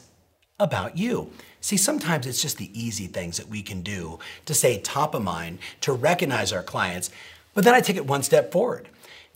about 0.58 0.96
you. 0.96 1.30
See, 1.62 1.76
sometimes 1.76 2.26
it's 2.26 2.42
just 2.42 2.58
the 2.58 2.70
easy 2.78 3.06
things 3.06 3.36
that 3.36 3.48
we 3.48 3.62
can 3.62 3.82
do 3.82 4.18
to 4.46 4.52
stay 4.52 4.78
top 4.78 5.14
of 5.14 5.22
mind, 5.22 5.60
to 5.82 5.92
recognize 5.92 6.52
our 6.52 6.62
clients, 6.62 7.08
but 7.54 7.62
then 7.62 7.72
I 7.72 7.80
take 7.80 7.96
it 7.96 8.04
one 8.04 8.24
step 8.24 8.50
forward. 8.50 8.88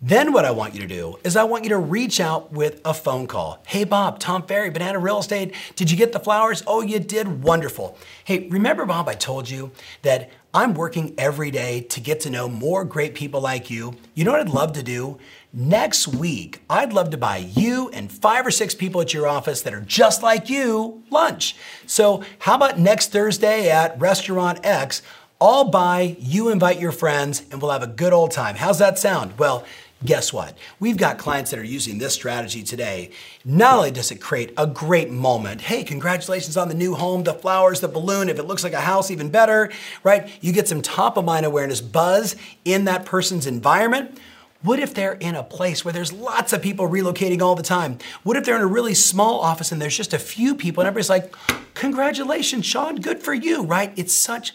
Then 0.03 0.33
what 0.33 0.45
I 0.45 0.51
want 0.51 0.75
you 0.75 0.81
to 0.81 0.89
do 0.89 1.19
is 1.23 1.37
I 1.37 1.45
want 1.45 1.63
you 1.63 1.71
to 1.71 1.79
reach 1.79 2.19
out 2.19 2.53
with 2.53 2.81
a 2.85 2.93
phone 2.93 3.29
call. 3.29 3.63
Hey 3.67 3.85
Bob, 3.85 4.19
Tom 4.19 4.43
Ferry, 4.43 4.71
Banana 4.71 4.99
Real 4.99 5.21
Estate. 5.21 5.55
Did 5.77 5.89
you 5.89 5.97
get 5.97 6.13
the 6.13 6.19
flowers? 6.19 6.65
Oh, 6.67 6.83
you 6.83 6.99
did 6.99 7.45
wonderful. 7.45 7.97
Hey, 8.25 8.49
remember 8.49 8.85
Bob, 8.85 9.09
I 9.09 9.15
told 9.15 9.49
you 9.49 9.71
that 10.03 10.31
I'm 10.53 10.75
working 10.75 11.15
every 11.17 11.51
day 11.51 11.81
to 11.83 12.01
get 12.01 12.21
to 12.21 12.31
know 12.31 12.49
more 12.49 12.85
great 12.85 13.15
people 13.15 13.41
like 13.41 13.71
you. 13.71 13.95
You 14.15 14.25
know 14.25 14.33
what 14.33 14.41
I'd 14.41 14.49
love 14.49 14.73
to 14.73 14.83
do? 14.83 15.19
Next 15.59 16.07
week, 16.07 16.61
I'd 16.69 16.93
love 16.93 17.09
to 17.13 17.17
buy 17.17 17.39
you 17.39 17.89
and 17.89 18.13
five 18.13 18.47
or 18.47 18.51
six 18.51 18.75
people 18.75 19.01
at 19.01 19.15
your 19.15 19.27
office 19.27 19.63
that 19.63 19.73
are 19.73 19.81
just 19.81 20.23
like 20.23 20.51
you 20.51 21.03
lunch. 21.09 21.57
So, 21.87 22.23
how 22.41 22.57
about 22.57 22.79
next 22.79 23.11
Thursday 23.11 23.71
at 23.71 23.99
Restaurant 23.99 24.61
X? 24.63 25.01
I'll 25.41 25.65
buy, 25.65 26.15
you 26.21 26.51
invite 26.51 26.79
your 26.79 26.93
friends, 26.93 27.43
and 27.51 27.63
we'll 27.63 27.71
have 27.71 27.83
a 27.83 27.87
good 27.87 28.13
old 28.13 28.33
time. 28.33 28.57
How's 28.57 28.79
that 28.81 28.99
sound? 28.99 29.39
Well, 29.39 29.65
Guess 30.05 30.31
what? 30.31 30.59
We've 30.79 30.99
got 30.99 31.17
clients 31.17 31.51
that 31.53 31.59
are 31.59 31.65
using 31.65 31.97
this 31.97 32.13
strategy 32.13 32.63
today. 32.63 33.13
Not 33.47 33.79
only 33.79 33.91
does 33.91 34.11
it 34.11 34.21
create 34.21 34.53
a 34.59 34.67
great 34.67 35.11
moment, 35.11 35.63
hey, 35.63 35.85
congratulations 35.85 36.59
on 36.59 36.69
the 36.69 36.75
new 36.75 36.95
home, 36.95 37.25
the 37.25 37.33
flowers, 37.33 37.81
the 37.81 37.89
balloon, 37.89 38.29
if 38.29 38.39
it 38.39 38.43
looks 38.43 38.63
like 38.63 38.75
a 38.75 38.83
house, 38.83 39.11
even 39.11 39.31
better, 39.31 39.73
right? 40.05 40.29
You 40.43 40.53
get 40.53 40.69
some 40.69 40.83
top 40.83 41.17
of 41.17 41.25
mind 41.25 41.47
awareness 41.47 41.81
buzz 41.81 42.37
in 42.67 42.85
that 42.85 43.07
person's 43.07 43.47
environment. 43.47 44.21
What 44.63 44.79
if 44.79 44.95
they're 44.95 45.15
in 45.15 45.35
a 45.35 45.43
place 45.43 45.85
where 45.85 45.93
there's 45.93 46.13
lots 46.13 46.53
of 46.53 46.63
people 46.63 46.89
relocating 46.89 47.43
all 47.43 47.55
the 47.55 47.63
time? 47.63 47.99
What 48.23 48.37
if 48.37 48.45
they're 48.45 48.57
in 48.57 48.63
a 48.63 48.67
really 48.67 48.95
small 48.95 49.41
office 49.41 49.71
and 49.71 49.81
there's 49.81 49.97
just 49.97 50.15
a 50.15 50.19
few 50.19 50.55
people 50.55 50.81
and 50.81 50.89
everybody's 50.89 51.11
like, 51.11 51.35
congratulations, 51.75 52.65
Sean, 52.65 52.97
good 52.97 53.23
for 53.23 53.35
you, 53.35 53.63
right? 53.63 53.93
It's 53.97 54.15
such 54.15 54.55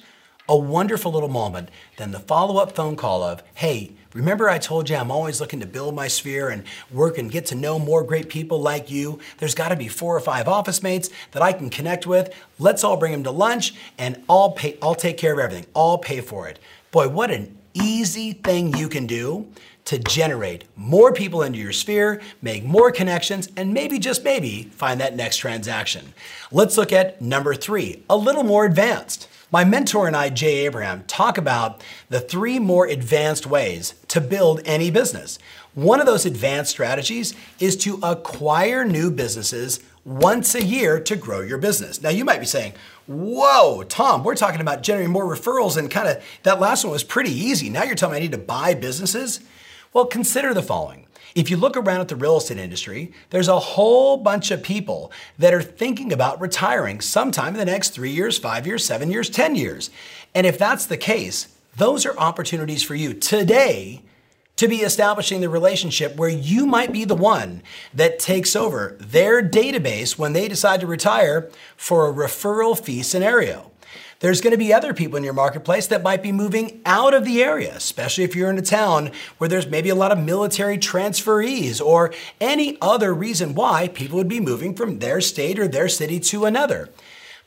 a 0.49 0.57
wonderful 0.57 1.11
little 1.11 1.29
moment. 1.29 1.69
Then 1.97 2.11
the 2.11 2.19
follow 2.19 2.57
up 2.57 2.75
phone 2.75 2.95
call 2.95 3.23
of, 3.23 3.43
hey, 3.53 3.91
remember 4.13 4.49
I 4.49 4.57
told 4.57 4.89
you 4.89 4.97
I'm 4.97 5.11
always 5.11 5.39
looking 5.39 5.59
to 5.59 5.65
build 5.67 5.95
my 5.95 6.07
sphere 6.07 6.49
and 6.49 6.63
work 6.91 7.17
and 7.17 7.31
get 7.31 7.45
to 7.47 7.55
know 7.55 7.77
more 7.77 8.03
great 8.03 8.27
people 8.27 8.59
like 8.59 8.89
you. 8.89 9.19
There's 9.37 9.55
got 9.55 9.69
to 9.69 9.75
be 9.75 9.87
four 9.87 10.15
or 10.15 10.19
five 10.19 10.47
office 10.47 10.81
mates 10.81 11.09
that 11.31 11.43
I 11.43 11.53
can 11.53 11.69
connect 11.69 12.07
with. 12.07 12.33
Let's 12.59 12.83
all 12.83 12.97
bring 12.97 13.11
them 13.11 13.23
to 13.23 13.31
lunch 13.31 13.75
and 13.97 14.21
I'll 14.27 14.51
pay, 14.51 14.77
I'll 14.81 14.95
take 14.95 15.17
care 15.17 15.31
of 15.31 15.39
everything. 15.39 15.67
I'll 15.75 15.99
pay 15.99 16.21
for 16.21 16.47
it. 16.47 16.59
Boy, 16.91 17.07
what 17.07 17.31
an 17.31 17.57
easy 17.73 18.33
thing 18.33 18.75
you 18.75 18.89
can 18.89 19.07
do 19.07 19.47
to 19.85 19.99
generate 19.99 20.65
more 20.75 21.11
people 21.11 21.41
into 21.41 21.59
your 21.59 21.71
sphere, 21.71 22.21
make 22.41 22.63
more 22.63 22.91
connections, 22.91 23.49
and 23.57 23.73
maybe, 23.73 23.99
just 23.99 24.23
maybe, 24.23 24.63
find 24.71 24.99
that 25.01 25.15
next 25.15 25.37
transaction. 25.37 26.13
Let's 26.51 26.77
look 26.77 26.93
at 26.93 27.21
number 27.21 27.53
three, 27.53 28.03
a 28.09 28.17
little 28.17 28.43
more 28.43 28.65
advanced. 28.65 29.27
My 29.51 29.65
mentor 29.65 30.07
and 30.07 30.15
I, 30.15 30.29
Jay 30.29 30.65
Abraham, 30.65 31.03
talk 31.07 31.37
about 31.37 31.83
the 32.09 32.21
three 32.21 32.57
more 32.57 32.85
advanced 32.85 33.45
ways 33.45 33.95
to 34.07 34.21
build 34.21 34.61
any 34.63 34.89
business. 34.91 35.39
One 35.73 35.99
of 35.99 36.05
those 36.05 36.25
advanced 36.25 36.71
strategies 36.71 37.33
is 37.59 37.75
to 37.77 37.99
acquire 38.01 38.85
new 38.85 39.11
businesses 39.11 39.81
once 40.05 40.55
a 40.55 40.63
year 40.63 40.99
to 41.01 41.15
grow 41.15 41.41
your 41.41 41.57
business. 41.57 42.01
Now, 42.01 42.09
you 42.09 42.25
might 42.25 42.39
be 42.39 42.45
saying, 42.45 42.73
Whoa, 43.07 43.83
Tom, 43.83 44.23
we're 44.23 44.35
talking 44.35 44.61
about 44.61 44.83
generating 44.83 45.11
more 45.11 45.25
referrals, 45.25 45.75
and 45.75 45.91
kind 45.91 46.07
of 46.07 46.23
that 46.43 46.61
last 46.61 46.85
one 46.85 46.93
was 46.93 47.03
pretty 47.03 47.31
easy. 47.31 47.69
Now 47.69 47.83
you're 47.83 47.95
telling 47.95 48.13
me 48.13 48.19
I 48.19 48.21
need 48.21 48.31
to 48.31 48.37
buy 48.37 48.73
businesses? 48.73 49.41
Well, 49.93 50.05
consider 50.05 50.53
the 50.53 50.63
following. 50.63 51.05
If 51.35 51.49
you 51.49 51.57
look 51.57 51.75
around 51.75 51.99
at 51.99 52.07
the 52.07 52.15
real 52.15 52.37
estate 52.37 52.57
industry, 52.57 53.11
there's 53.29 53.49
a 53.49 53.59
whole 53.59 54.15
bunch 54.15 54.49
of 54.49 54.63
people 54.63 55.11
that 55.37 55.53
are 55.53 55.61
thinking 55.61 56.13
about 56.13 56.39
retiring 56.39 57.01
sometime 57.01 57.55
in 57.55 57.59
the 57.59 57.65
next 57.65 57.89
three 57.89 58.11
years, 58.11 58.37
five 58.37 58.65
years, 58.65 58.85
seven 58.85 59.11
years, 59.11 59.29
10 59.29 59.55
years. 59.55 59.89
And 60.33 60.47
if 60.47 60.57
that's 60.57 60.85
the 60.85 60.97
case, 60.97 61.53
those 61.75 62.05
are 62.05 62.17
opportunities 62.17 62.83
for 62.83 62.95
you 62.95 63.13
today 63.13 64.01
to 64.55 64.67
be 64.67 64.77
establishing 64.77 65.41
the 65.41 65.49
relationship 65.49 66.15
where 66.15 66.29
you 66.29 66.65
might 66.65 66.93
be 66.93 67.03
the 67.03 67.15
one 67.15 67.61
that 67.93 68.19
takes 68.19 68.55
over 68.55 68.95
their 68.99 69.41
database 69.41 70.17
when 70.17 70.33
they 70.33 70.47
decide 70.47 70.79
to 70.79 70.87
retire 70.87 71.49
for 71.75 72.07
a 72.07 72.13
referral 72.13 72.79
fee 72.79 73.01
scenario. 73.01 73.70
There's 74.21 74.39
going 74.39 74.51
to 74.51 74.57
be 74.57 74.71
other 74.71 74.93
people 74.93 75.17
in 75.17 75.23
your 75.23 75.33
marketplace 75.33 75.87
that 75.87 76.03
might 76.03 76.21
be 76.21 76.31
moving 76.31 76.79
out 76.85 77.15
of 77.15 77.25
the 77.25 77.43
area, 77.43 77.75
especially 77.75 78.23
if 78.23 78.35
you're 78.35 78.51
in 78.51 78.57
a 78.59 78.61
town 78.61 79.09
where 79.39 79.47
there's 79.47 79.65
maybe 79.65 79.89
a 79.89 79.95
lot 79.95 80.11
of 80.11 80.19
military 80.19 80.77
transferees 80.77 81.81
or 81.81 82.13
any 82.39 82.77
other 82.81 83.15
reason 83.15 83.55
why 83.55 83.87
people 83.87 84.17
would 84.17 84.27
be 84.27 84.39
moving 84.39 84.75
from 84.75 84.99
their 84.99 85.21
state 85.21 85.57
or 85.57 85.67
their 85.67 85.89
city 85.89 86.19
to 86.19 86.45
another. 86.45 86.89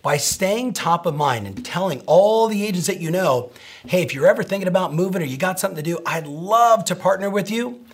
By 0.02 0.16
staying 0.16 0.72
top 0.72 1.06
of 1.06 1.14
mind 1.14 1.46
and 1.46 1.64
telling 1.64 2.00
all 2.06 2.48
the 2.48 2.64
agents 2.64 2.88
that 2.88 3.00
you 3.00 3.12
know, 3.12 3.52
hey, 3.86 4.02
if 4.02 4.12
you're 4.12 4.26
ever 4.26 4.42
thinking 4.42 4.66
about 4.66 4.92
moving 4.92 5.22
or 5.22 5.26
you 5.26 5.36
got 5.36 5.60
something 5.60 5.76
to 5.76 5.82
do, 5.82 6.00
I'd 6.04 6.26
love 6.26 6.84
to 6.86 6.96
partner 6.96 7.30
with 7.30 7.52
you. 7.52 7.84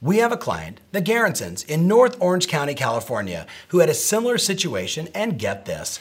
We 0.00 0.18
have 0.18 0.30
a 0.30 0.36
client, 0.36 0.80
the 0.92 1.00
Garrisons, 1.00 1.64
in 1.64 1.88
North 1.88 2.16
Orange 2.20 2.46
County, 2.46 2.74
California, 2.74 3.48
who 3.68 3.80
had 3.80 3.88
a 3.88 3.94
similar 3.94 4.38
situation, 4.38 5.08
and 5.12 5.40
get 5.40 5.64
this. 5.64 5.98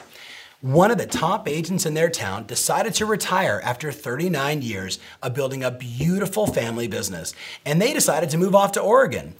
One 0.61 0.89
of 0.89 0.97
the 0.97 1.05
top 1.05 1.47
agents 1.47 1.85
in 1.85 1.93
their 1.93 2.09
town 2.09 2.47
decided 2.47 2.95
to 2.95 3.05
retire 3.05 3.61
after 3.63 3.91
39 3.91 4.63
years 4.63 4.97
of 5.21 5.35
building 5.35 5.63
a 5.63 5.69
beautiful 5.69 6.47
family 6.47 6.87
business, 6.87 7.35
and 7.63 7.79
they 7.79 7.93
decided 7.93 8.31
to 8.31 8.39
move 8.39 8.55
off 8.55 8.71
to 8.71 8.81
Oregon. 8.81 9.35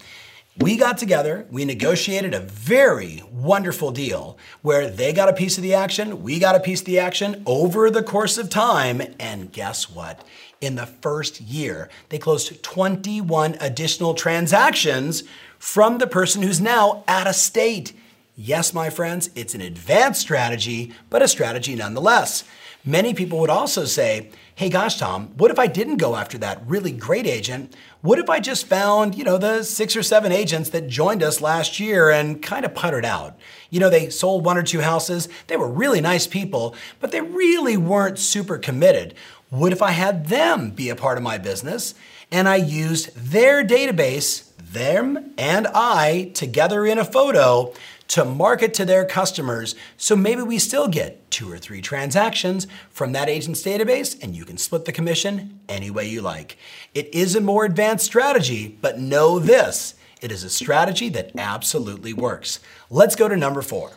We 0.59 0.77
got 0.77 0.99
together, 0.99 1.47
we 1.49 1.65
negotiated 1.65 2.35
a 2.35 2.39
very 2.39 3.23
wonderful 3.31 3.89
deal 3.89 4.37
where 4.61 4.91
they 4.91 5.11
got 5.11 5.27
a 5.27 5.33
piece 5.33 5.57
of 5.57 5.63
the 5.63 5.73
action, 5.73 6.21
we 6.21 6.37
got 6.37 6.55
a 6.55 6.59
piece 6.59 6.81
of 6.81 6.85
the 6.85 6.99
action 6.99 7.41
over 7.47 7.89
the 7.89 8.03
course 8.03 8.37
of 8.37 8.51
time, 8.51 9.01
and 9.19 9.51
guess 9.51 9.89
what? 9.89 10.23
In 10.61 10.75
the 10.75 10.85
first 10.85 11.41
year, 11.41 11.89
they 12.09 12.19
closed 12.19 12.61
21 12.61 13.57
additional 13.59 14.13
transactions 14.13 15.23
from 15.57 15.97
the 15.97 16.05
person 16.05 16.43
who's 16.43 16.61
now 16.61 17.03
out 17.07 17.25
of 17.25 17.33
state. 17.33 17.93
Yes, 18.39 18.71
my 18.71 18.91
friends, 18.91 19.31
it's 19.33 19.55
an 19.55 19.61
advanced 19.61 20.21
strategy, 20.21 20.93
but 21.09 21.23
a 21.23 21.27
strategy 21.27 21.73
nonetheless. 21.73 22.43
Many 22.85 23.15
people 23.15 23.39
would 23.39 23.49
also 23.49 23.85
say, 23.85 24.29
hey 24.53 24.69
gosh, 24.69 24.99
Tom, 24.99 25.29
what 25.37 25.49
if 25.49 25.57
I 25.57 25.65
didn't 25.65 25.97
go 25.97 26.15
after 26.15 26.37
that 26.37 26.61
really 26.67 26.91
great 26.91 27.25
agent? 27.25 27.75
What 28.01 28.19
if 28.19 28.29
I 28.29 28.39
just 28.39 28.67
found, 28.67 29.15
you 29.15 29.23
know, 29.23 29.39
the 29.39 29.63
six 29.63 29.95
or 29.95 30.03
seven 30.03 30.31
agents 30.31 30.69
that 30.69 30.87
joined 30.87 31.23
us 31.23 31.41
last 31.41 31.79
year 31.79 32.11
and 32.11 32.39
kind 32.39 32.63
of 32.63 32.75
puttered 32.75 33.05
out? 33.05 33.39
You 33.71 33.79
know, 33.79 33.89
they 33.89 34.11
sold 34.11 34.45
one 34.45 34.55
or 34.55 34.61
two 34.61 34.81
houses, 34.81 35.27
they 35.47 35.57
were 35.57 35.67
really 35.67 35.99
nice 35.99 36.27
people, 36.27 36.75
but 36.99 37.11
they 37.11 37.21
really 37.21 37.75
weren't 37.75 38.19
super 38.19 38.59
committed. 38.59 39.15
What 39.49 39.71
if 39.71 39.81
I 39.81 39.91
had 39.91 40.27
them 40.27 40.71
be 40.71 40.89
a 40.89 40.95
part 40.95 41.17
of 41.17 41.23
my 41.23 41.37
business 41.37 41.95
and 42.31 42.49
I 42.49 42.57
used 42.57 43.15
their 43.15 43.65
database, 43.65 44.51
them 44.57 45.33
and 45.37 45.67
I, 45.67 46.31
together 46.33 46.85
in 46.85 46.97
a 46.97 47.05
photo 47.05 47.73
to 48.09 48.25
market 48.25 48.73
to 48.73 48.85
their 48.85 49.05
customers. 49.05 49.75
So 49.95 50.15
maybe 50.15 50.41
we 50.41 50.59
still 50.59 50.87
get 50.87 51.29
two 51.31 51.51
or 51.51 51.57
three 51.57 51.81
transactions 51.81 52.67
from 52.89 53.13
that 53.13 53.29
agent's 53.29 53.63
database 53.63 54.21
and 54.21 54.35
you 54.35 54.43
can 54.43 54.57
split 54.57 54.85
the 54.85 54.91
commission 54.91 55.61
any 55.69 55.89
way 55.91 56.07
you 56.07 56.21
like. 56.21 56.57
It 56.93 57.13
is 57.13 57.35
a 57.35 57.41
more 57.41 57.63
advanced 57.63 58.05
strategy, 58.05 58.77
but 58.81 58.99
know 58.99 59.39
this 59.39 59.93
it 60.21 60.31
is 60.31 60.43
a 60.43 60.49
strategy 60.49 61.09
that 61.09 61.31
absolutely 61.37 62.11
works. 62.11 62.59
Let's 62.89 63.15
go 63.15 63.29
to 63.29 63.37
number 63.37 63.61
four. 63.61 63.91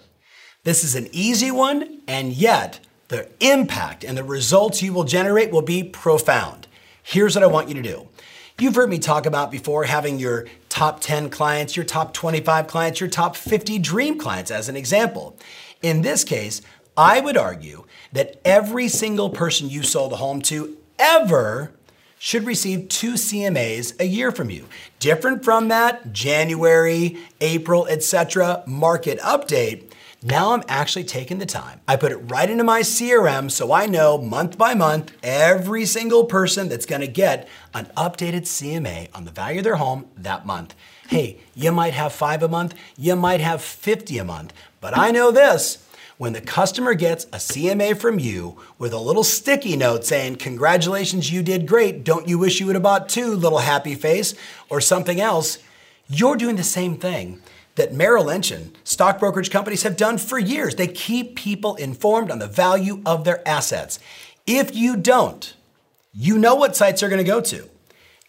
This 0.64 0.84
is 0.84 0.94
an 0.94 1.08
easy 1.12 1.50
one, 1.50 2.02
and 2.06 2.34
yet 2.34 2.80
the 3.10 3.28
impact 3.40 4.04
and 4.04 4.16
the 4.16 4.24
results 4.24 4.82
you 4.82 4.92
will 4.92 5.04
generate 5.04 5.50
will 5.50 5.62
be 5.62 5.82
profound. 5.82 6.68
Here's 7.02 7.34
what 7.34 7.42
I 7.42 7.48
want 7.48 7.68
you 7.68 7.74
to 7.74 7.82
do. 7.82 8.08
You've 8.58 8.76
heard 8.76 8.88
me 8.88 9.00
talk 9.00 9.26
about 9.26 9.50
before 9.50 9.84
having 9.84 10.20
your 10.20 10.46
top 10.68 11.00
10 11.00 11.28
clients, 11.28 11.76
your 11.76 11.84
top 11.84 12.14
25 12.14 12.68
clients, 12.68 13.00
your 13.00 13.10
top 13.10 13.34
50 13.34 13.80
dream 13.80 14.16
clients, 14.16 14.52
as 14.52 14.68
an 14.68 14.76
example. 14.76 15.36
In 15.82 16.02
this 16.02 16.22
case, 16.22 16.62
I 16.96 17.20
would 17.20 17.36
argue 17.36 17.84
that 18.12 18.40
every 18.44 18.86
single 18.86 19.30
person 19.30 19.68
you 19.68 19.82
sold 19.82 20.12
a 20.12 20.16
home 20.16 20.40
to 20.42 20.76
ever 20.98 21.72
should 22.18 22.44
receive 22.44 22.88
two 22.88 23.14
CMAs 23.14 23.98
a 23.98 24.06
year 24.06 24.30
from 24.30 24.50
you. 24.50 24.66
Different 25.00 25.42
from 25.42 25.68
that 25.68 26.12
January, 26.12 27.16
April, 27.40 27.86
etc. 27.88 28.62
market 28.66 29.18
update. 29.20 29.89
Now 30.22 30.52
I'm 30.52 30.62
actually 30.68 31.04
taking 31.04 31.38
the 31.38 31.46
time. 31.46 31.80
I 31.88 31.96
put 31.96 32.12
it 32.12 32.18
right 32.18 32.50
into 32.50 32.62
my 32.62 32.80
CRM 32.80 33.50
so 33.50 33.72
I 33.72 33.86
know 33.86 34.18
month 34.18 34.58
by 34.58 34.74
month 34.74 35.12
every 35.22 35.86
single 35.86 36.26
person 36.26 36.68
that's 36.68 36.84
gonna 36.84 37.06
get 37.06 37.48
an 37.72 37.86
updated 37.96 38.42
CMA 38.42 39.08
on 39.14 39.24
the 39.24 39.30
value 39.30 39.60
of 39.60 39.64
their 39.64 39.76
home 39.76 40.08
that 40.18 40.44
month. 40.44 40.74
Hey, 41.08 41.38
you 41.54 41.72
might 41.72 41.94
have 41.94 42.12
five 42.12 42.42
a 42.42 42.48
month, 42.48 42.74
you 42.98 43.16
might 43.16 43.40
have 43.40 43.62
50 43.62 44.18
a 44.18 44.24
month, 44.24 44.52
but 44.82 44.96
I 44.96 45.10
know 45.10 45.30
this 45.30 45.86
when 46.18 46.34
the 46.34 46.42
customer 46.42 46.92
gets 46.92 47.24
a 47.24 47.38
CMA 47.38 47.98
from 47.98 48.18
you 48.18 48.58
with 48.78 48.92
a 48.92 48.98
little 48.98 49.24
sticky 49.24 49.74
note 49.74 50.04
saying, 50.04 50.36
Congratulations, 50.36 51.32
you 51.32 51.42
did 51.42 51.66
great. 51.66 52.04
Don't 52.04 52.28
you 52.28 52.38
wish 52.38 52.60
you 52.60 52.66
would 52.66 52.76
have 52.76 52.82
bought 52.82 53.08
two, 53.08 53.34
little 53.34 53.60
happy 53.60 53.94
face, 53.94 54.34
or 54.68 54.82
something 54.82 55.18
else? 55.18 55.56
You're 56.08 56.36
doing 56.36 56.56
the 56.56 56.62
same 56.62 56.98
thing 56.98 57.40
that 57.80 57.94
Merrill 57.94 58.26
Lynch 58.26 58.50
and 58.50 58.76
stock 58.84 59.18
brokerage 59.18 59.50
companies 59.50 59.84
have 59.84 59.96
done 59.96 60.18
for 60.18 60.38
years. 60.38 60.74
They 60.74 60.86
keep 60.86 61.34
people 61.34 61.76
informed 61.76 62.30
on 62.30 62.38
the 62.38 62.46
value 62.46 63.00
of 63.06 63.24
their 63.24 63.46
assets. 63.48 63.98
If 64.46 64.76
you 64.76 64.98
don't, 64.98 65.54
you 66.12 66.36
know 66.36 66.54
what 66.54 66.76
sites 66.76 67.00
they're 67.00 67.08
going 67.08 67.24
to 67.24 67.30
go 67.30 67.40
to. 67.40 67.70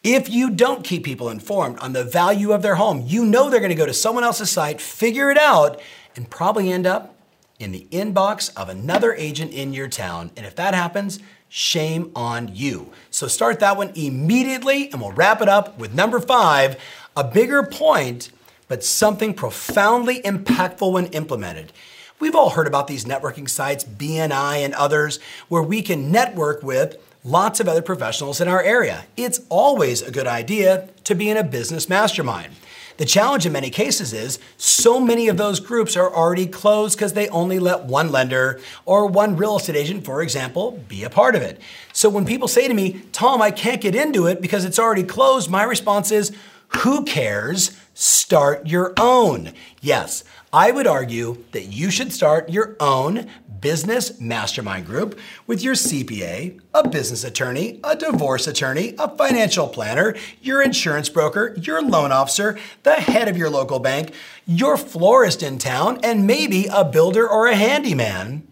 If 0.03 0.29
you 0.29 0.51
don't 0.51 0.86
keep 0.86 1.03
people 1.03 1.29
informed 1.29 1.79
on 1.79 1.91
the 1.91 2.05
value 2.05 2.53
of 2.53 2.62
their 2.62 2.75
home, 2.75 3.03
you 3.05 3.25
know 3.25 3.50
they're 3.50 3.60
going 3.60 3.72
to 3.72 3.75
go 3.75 3.86
to 3.86 3.93
someone 3.93 4.24
else's 4.24 4.50
site, 4.50 4.79
figure 4.79 5.29
it 5.29 5.38
out, 5.38 5.81
and 6.15 6.29
probably 6.29 6.72
end 6.72 6.88
up 6.88 7.13
in 7.60 7.74
the 7.74 7.88
inbox 7.91 8.55
of 8.55 8.70
another 8.70 9.13
agent 9.13 9.51
in 9.51 9.74
your 9.74 9.89
town. 9.89 10.31
And 10.38 10.46
if 10.46 10.55
that 10.55 10.74
happens, 10.74 11.20
shame 11.50 12.10
on 12.15 12.55
you. 12.55 12.89
So 13.10 13.27
start 13.27 13.60
that 13.60 13.75
one 13.75 13.91
immediately, 13.96 14.89
and 14.91 15.01
we'll 15.01 15.12
wrap 15.12 15.41
it 15.41 15.50
up 15.50 15.77
with 15.77 15.93
number 15.93 16.22
five 16.22 16.77
a 17.15 17.25
bigger 17.25 17.62
point, 17.63 18.31
but 18.72 18.86
something 18.86 19.34
profoundly 19.34 20.22
impactful 20.22 20.94
when 20.94 21.08
implemented. 21.08 21.74
We've 22.22 22.36
all 22.36 22.51
heard 22.51 22.68
about 22.68 22.88
these 22.88 23.04
networking 23.04 23.50
sites, 23.50 23.84
BNI 23.84 24.63
and 24.63 24.74
others, 24.75 25.20
where 25.50 25.62
we 25.62 25.82
can 25.82 26.10
network 26.10 26.63
with 26.63 26.96
lots 27.25 27.60
of 27.60 27.68
other 27.68 27.82
professionals 27.82 28.40
in 28.40 28.48
our 28.48 28.63
area. 28.63 29.04
It's 29.18 29.42
always 29.50 30.01
a 30.01 30.10
good 30.10 30.25
idea 30.25 30.88
to 31.04 31.16
be 31.16 31.30
in 31.30 31.36
a 31.36 31.44
business 31.44 31.90
mastermind. 31.90 32.54
The 32.96 33.04
challenge 33.04 33.46
in 33.46 33.51
many 33.51 33.70
cases 33.70 34.13
is 34.13 34.40
so 34.56 35.01
many 35.01 35.28
of 35.28 35.36
those 35.36 35.60
groups 35.60 35.98
are 35.98 36.10
already 36.10 36.48
closed 36.48 36.98
because 36.98 37.12
they 37.12 37.28
only 37.28 37.60
let 37.60 37.84
one 37.84 38.10
lender 38.10 38.62
or 38.86 39.06
one 39.06 39.36
real 39.36 39.58
estate 39.58 39.75
agent, 39.75 40.06
for 40.06 40.22
example, 40.22 40.82
be 40.88 41.04
a 41.04 41.10
part 41.10 41.36
of 41.36 41.42
it. 41.42 41.60
So 41.92 42.08
when 42.10 42.24
people 42.24 42.48
say 42.48 42.70
to 42.70 42.74
me, 42.74 43.01
Tom, 43.12 43.42
I 43.42 43.51
can't 43.51 43.82
get 43.82 43.96
into 43.96 44.28
it 44.28 44.40
because 44.40 44.63
it's 44.63 44.80
already 44.80 45.04
closed, 45.04 45.50
my 45.50 45.63
response 45.63 46.10
is, 46.10 46.32
who 46.70 47.04
cares? 47.04 47.78
Start 48.01 48.65
your 48.65 48.96
own. 48.98 49.53
Yes, 49.79 50.24
I 50.51 50.72
would 50.72 50.88
argue 50.88 51.43
that 51.51 51.65
you 51.65 51.91
should 51.91 52.12
start 52.12 52.50
your 52.50 52.75
own 52.79 53.29
business 53.60 54.20
mastermind 54.20 54.88
group 54.88 55.20
with 55.46 55.62
your 55.62 55.75
CPA, 55.75 56.60
a 56.74 56.89
business 56.89 57.24
attorney, 57.24 57.79
a 57.84 57.96
divorce 57.96 58.48
attorney, 58.48 58.96
a 58.98 59.08
financial 59.08 59.67
planner, 59.67 60.15
your 60.41 60.63
insurance 60.63 61.10
broker, 61.10 61.53
your 61.62 61.84
loan 61.84 62.12
officer, 62.12 62.58
the 62.81 62.96
head 62.96 63.27
of 63.27 63.38
your 63.38 63.51
local 63.51 63.77
bank, 63.77 64.15
your 64.48 64.77
florist 64.77 65.43
in 65.43 65.60
town, 65.60 66.00
and 66.01 66.25
maybe 66.25 66.65
a 66.74 66.84
builder 66.84 67.29
or 67.29 67.46
a 67.46 67.55
handyman. 67.55 68.50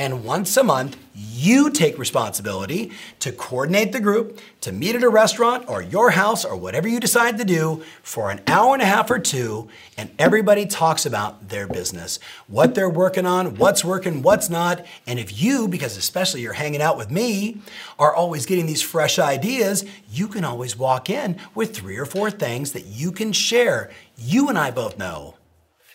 And 0.00 0.24
once 0.24 0.56
a 0.56 0.64
month, 0.64 0.96
you 1.14 1.68
take 1.68 1.98
responsibility 1.98 2.90
to 3.18 3.32
coordinate 3.32 3.92
the 3.92 4.00
group, 4.00 4.40
to 4.62 4.72
meet 4.72 4.94
at 4.94 5.02
a 5.02 5.10
restaurant 5.10 5.68
or 5.68 5.82
your 5.82 6.12
house 6.12 6.42
or 6.42 6.56
whatever 6.56 6.88
you 6.88 7.00
decide 7.00 7.36
to 7.36 7.44
do 7.44 7.84
for 8.02 8.30
an 8.30 8.40
hour 8.46 8.72
and 8.72 8.80
a 8.80 8.86
half 8.86 9.10
or 9.10 9.18
two, 9.18 9.68
and 9.98 10.08
everybody 10.18 10.64
talks 10.64 11.04
about 11.04 11.50
their 11.50 11.66
business, 11.66 12.18
what 12.46 12.74
they're 12.74 12.88
working 12.88 13.26
on, 13.26 13.56
what's 13.56 13.84
working, 13.84 14.22
what's 14.22 14.48
not. 14.48 14.86
And 15.06 15.18
if 15.18 15.38
you, 15.38 15.68
because 15.68 15.98
especially 15.98 16.40
you're 16.40 16.54
hanging 16.54 16.80
out 16.80 16.96
with 16.96 17.10
me, 17.10 17.58
are 17.98 18.14
always 18.14 18.46
getting 18.46 18.64
these 18.64 18.80
fresh 18.80 19.18
ideas, 19.18 19.84
you 20.10 20.28
can 20.28 20.44
always 20.46 20.78
walk 20.78 21.10
in 21.10 21.38
with 21.54 21.76
three 21.76 21.98
or 21.98 22.06
four 22.06 22.30
things 22.30 22.72
that 22.72 22.86
you 22.86 23.12
can 23.12 23.32
share. 23.34 23.90
You 24.16 24.48
and 24.48 24.56
I 24.56 24.70
both 24.70 24.96
know 24.96 25.34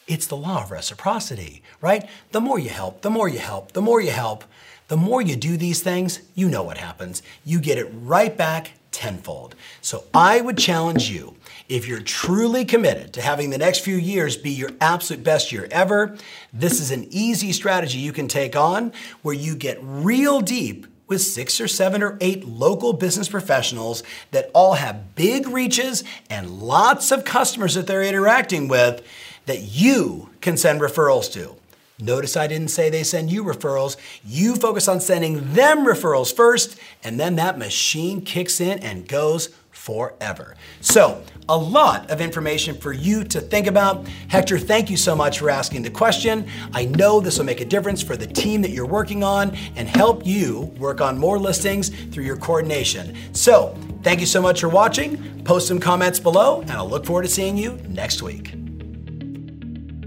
it's 0.08 0.28
the 0.28 0.38
law 0.38 0.64
of 0.64 0.72
reciprocity, 0.72 1.64
right? 1.82 2.08
The 2.32 2.42
more 2.42 2.60
you 2.60 2.70
help, 2.70 3.02
the 3.02 3.10
more 3.10 3.28
you 3.28 3.40
help, 3.40 3.72
the 3.72 3.82
more 3.82 4.02
you 4.02 4.12
help, 4.12 4.44
the 4.88 4.98
more 4.98 5.22
you 5.22 5.36
do 5.36 5.58
these 5.58 5.82
things, 5.82 6.20
you 6.36 6.48
know 6.48 6.64
what 6.64 6.78
happens. 6.78 7.24
You 7.44 7.60
get 7.60 7.78
it 7.78 7.92
right 7.92 8.36
back 8.36 8.74
tenfold. 8.92 9.56
So 9.82 10.06
I 10.14 10.40
would 10.42 10.58
challenge 10.58 11.10
you, 11.10 11.36
if 11.68 11.88
you're 11.88 12.00
truly 12.00 12.64
committed 12.64 13.14
to 13.14 13.22
having 13.22 13.50
the 13.50 13.58
next 13.58 13.80
few 13.80 13.98
years 13.98 14.38
be 14.38 14.52
your 14.52 14.70
absolute 14.80 15.24
best 15.24 15.52
year 15.52 15.68
ever, 15.72 16.16
this 16.54 16.80
is 16.80 16.92
an 16.92 17.08
easy 17.10 17.52
strategy 17.52 17.98
you 17.98 18.14
can 18.14 18.28
take 18.28 18.56
on 18.56 18.94
where 19.22 19.34
you 19.34 19.56
get 19.56 19.80
real 19.82 20.40
deep 20.40 20.88
with 21.08 21.22
six 21.22 21.60
or 21.60 21.68
seven 21.68 22.02
or 22.02 22.18
eight 22.22 22.46
local 22.46 22.94
business 22.94 23.28
professionals 23.28 24.02
that 24.32 24.50
all 24.54 24.74
have 24.74 25.16
big 25.16 25.48
reaches 25.48 26.04
and 26.30 26.62
lots 26.62 27.12
of 27.12 27.26
customers 27.26 27.74
that 27.76 27.88
they're 27.88 28.04
interacting 28.04 28.68
with 28.68 29.06
that 29.46 29.62
you 29.62 30.30
can 30.42 30.58
send 30.58 30.82
referrals 30.82 31.32
to. 31.34 31.56
Notice 31.98 32.36
I 32.36 32.48
didn't 32.48 32.68
say 32.70 32.90
they 32.90 33.04
send 33.04 33.32
you 33.32 33.44
referrals. 33.44 33.96
You 34.26 34.56
focus 34.56 34.90
on 34.90 35.00
sending 35.00 35.54
them 35.54 35.86
referrals 35.86 36.36
first, 36.36 36.78
and 37.04 37.18
then 37.18 37.38
that 37.38 37.58
machine 37.58 38.22
kicks 38.22 38.60
in 38.60 38.80
and 38.80 39.08
goes 39.08 39.56
forever. 39.72 40.56
So, 40.82 41.24
a 41.48 41.56
lot 41.56 42.10
of 42.10 42.20
information 42.20 42.76
for 42.76 42.92
you 42.92 43.24
to 43.26 43.40
think 43.40 43.68
about. 43.68 44.08
Hector, 44.28 44.58
thank 44.58 44.90
you 44.90 44.98
so 44.98 45.16
much 45.16 45.40
for 45.40 45.50
asking 45.50 45.84
the 45.84 45.90
question. 45.90 46.48
I 46.74 46.86
know 46.86 47.20
this 47.22 47.38
will 47.38 47.46
make 47.46 47.62
a 47.62 47.66
difference 47.66 48.02
for 48.02 48.18
the 48.18 48.26
team 48.26 48.62
that 48.64 48.72
you're 48.72 48.88
working 48.88 49.24
on 49.24 49.56
and 49.76 49.88
help 49.88 50.26
you 50.26 50.74
work 50.80 51.02
on 51.02 51.18
more 51.18 51.38
listings 51.38 51.90
through 51.90 52.24
your 52.24 52.38
coordination. 52.38 53.16
So, 53.34 53.78
thank 54.02 54.20
you 54.20 54.26
so 54.26 54.42
much 54.42 54.60
for 54.60 54.70
watching. 54.70 55.44
Post 55.44 55.68
some 55.68 55.80
comments 55.80 56.20
below, 56.20 56.62
and 56.62 56.72
I'll 56.72 56.90
look 56.90 57.06
forward 57.06 57.24
to 57.24 57.30
seeing 57.30 57.56
you 57.56 57.80
next 57.88 58.22
week. 58.22 58.65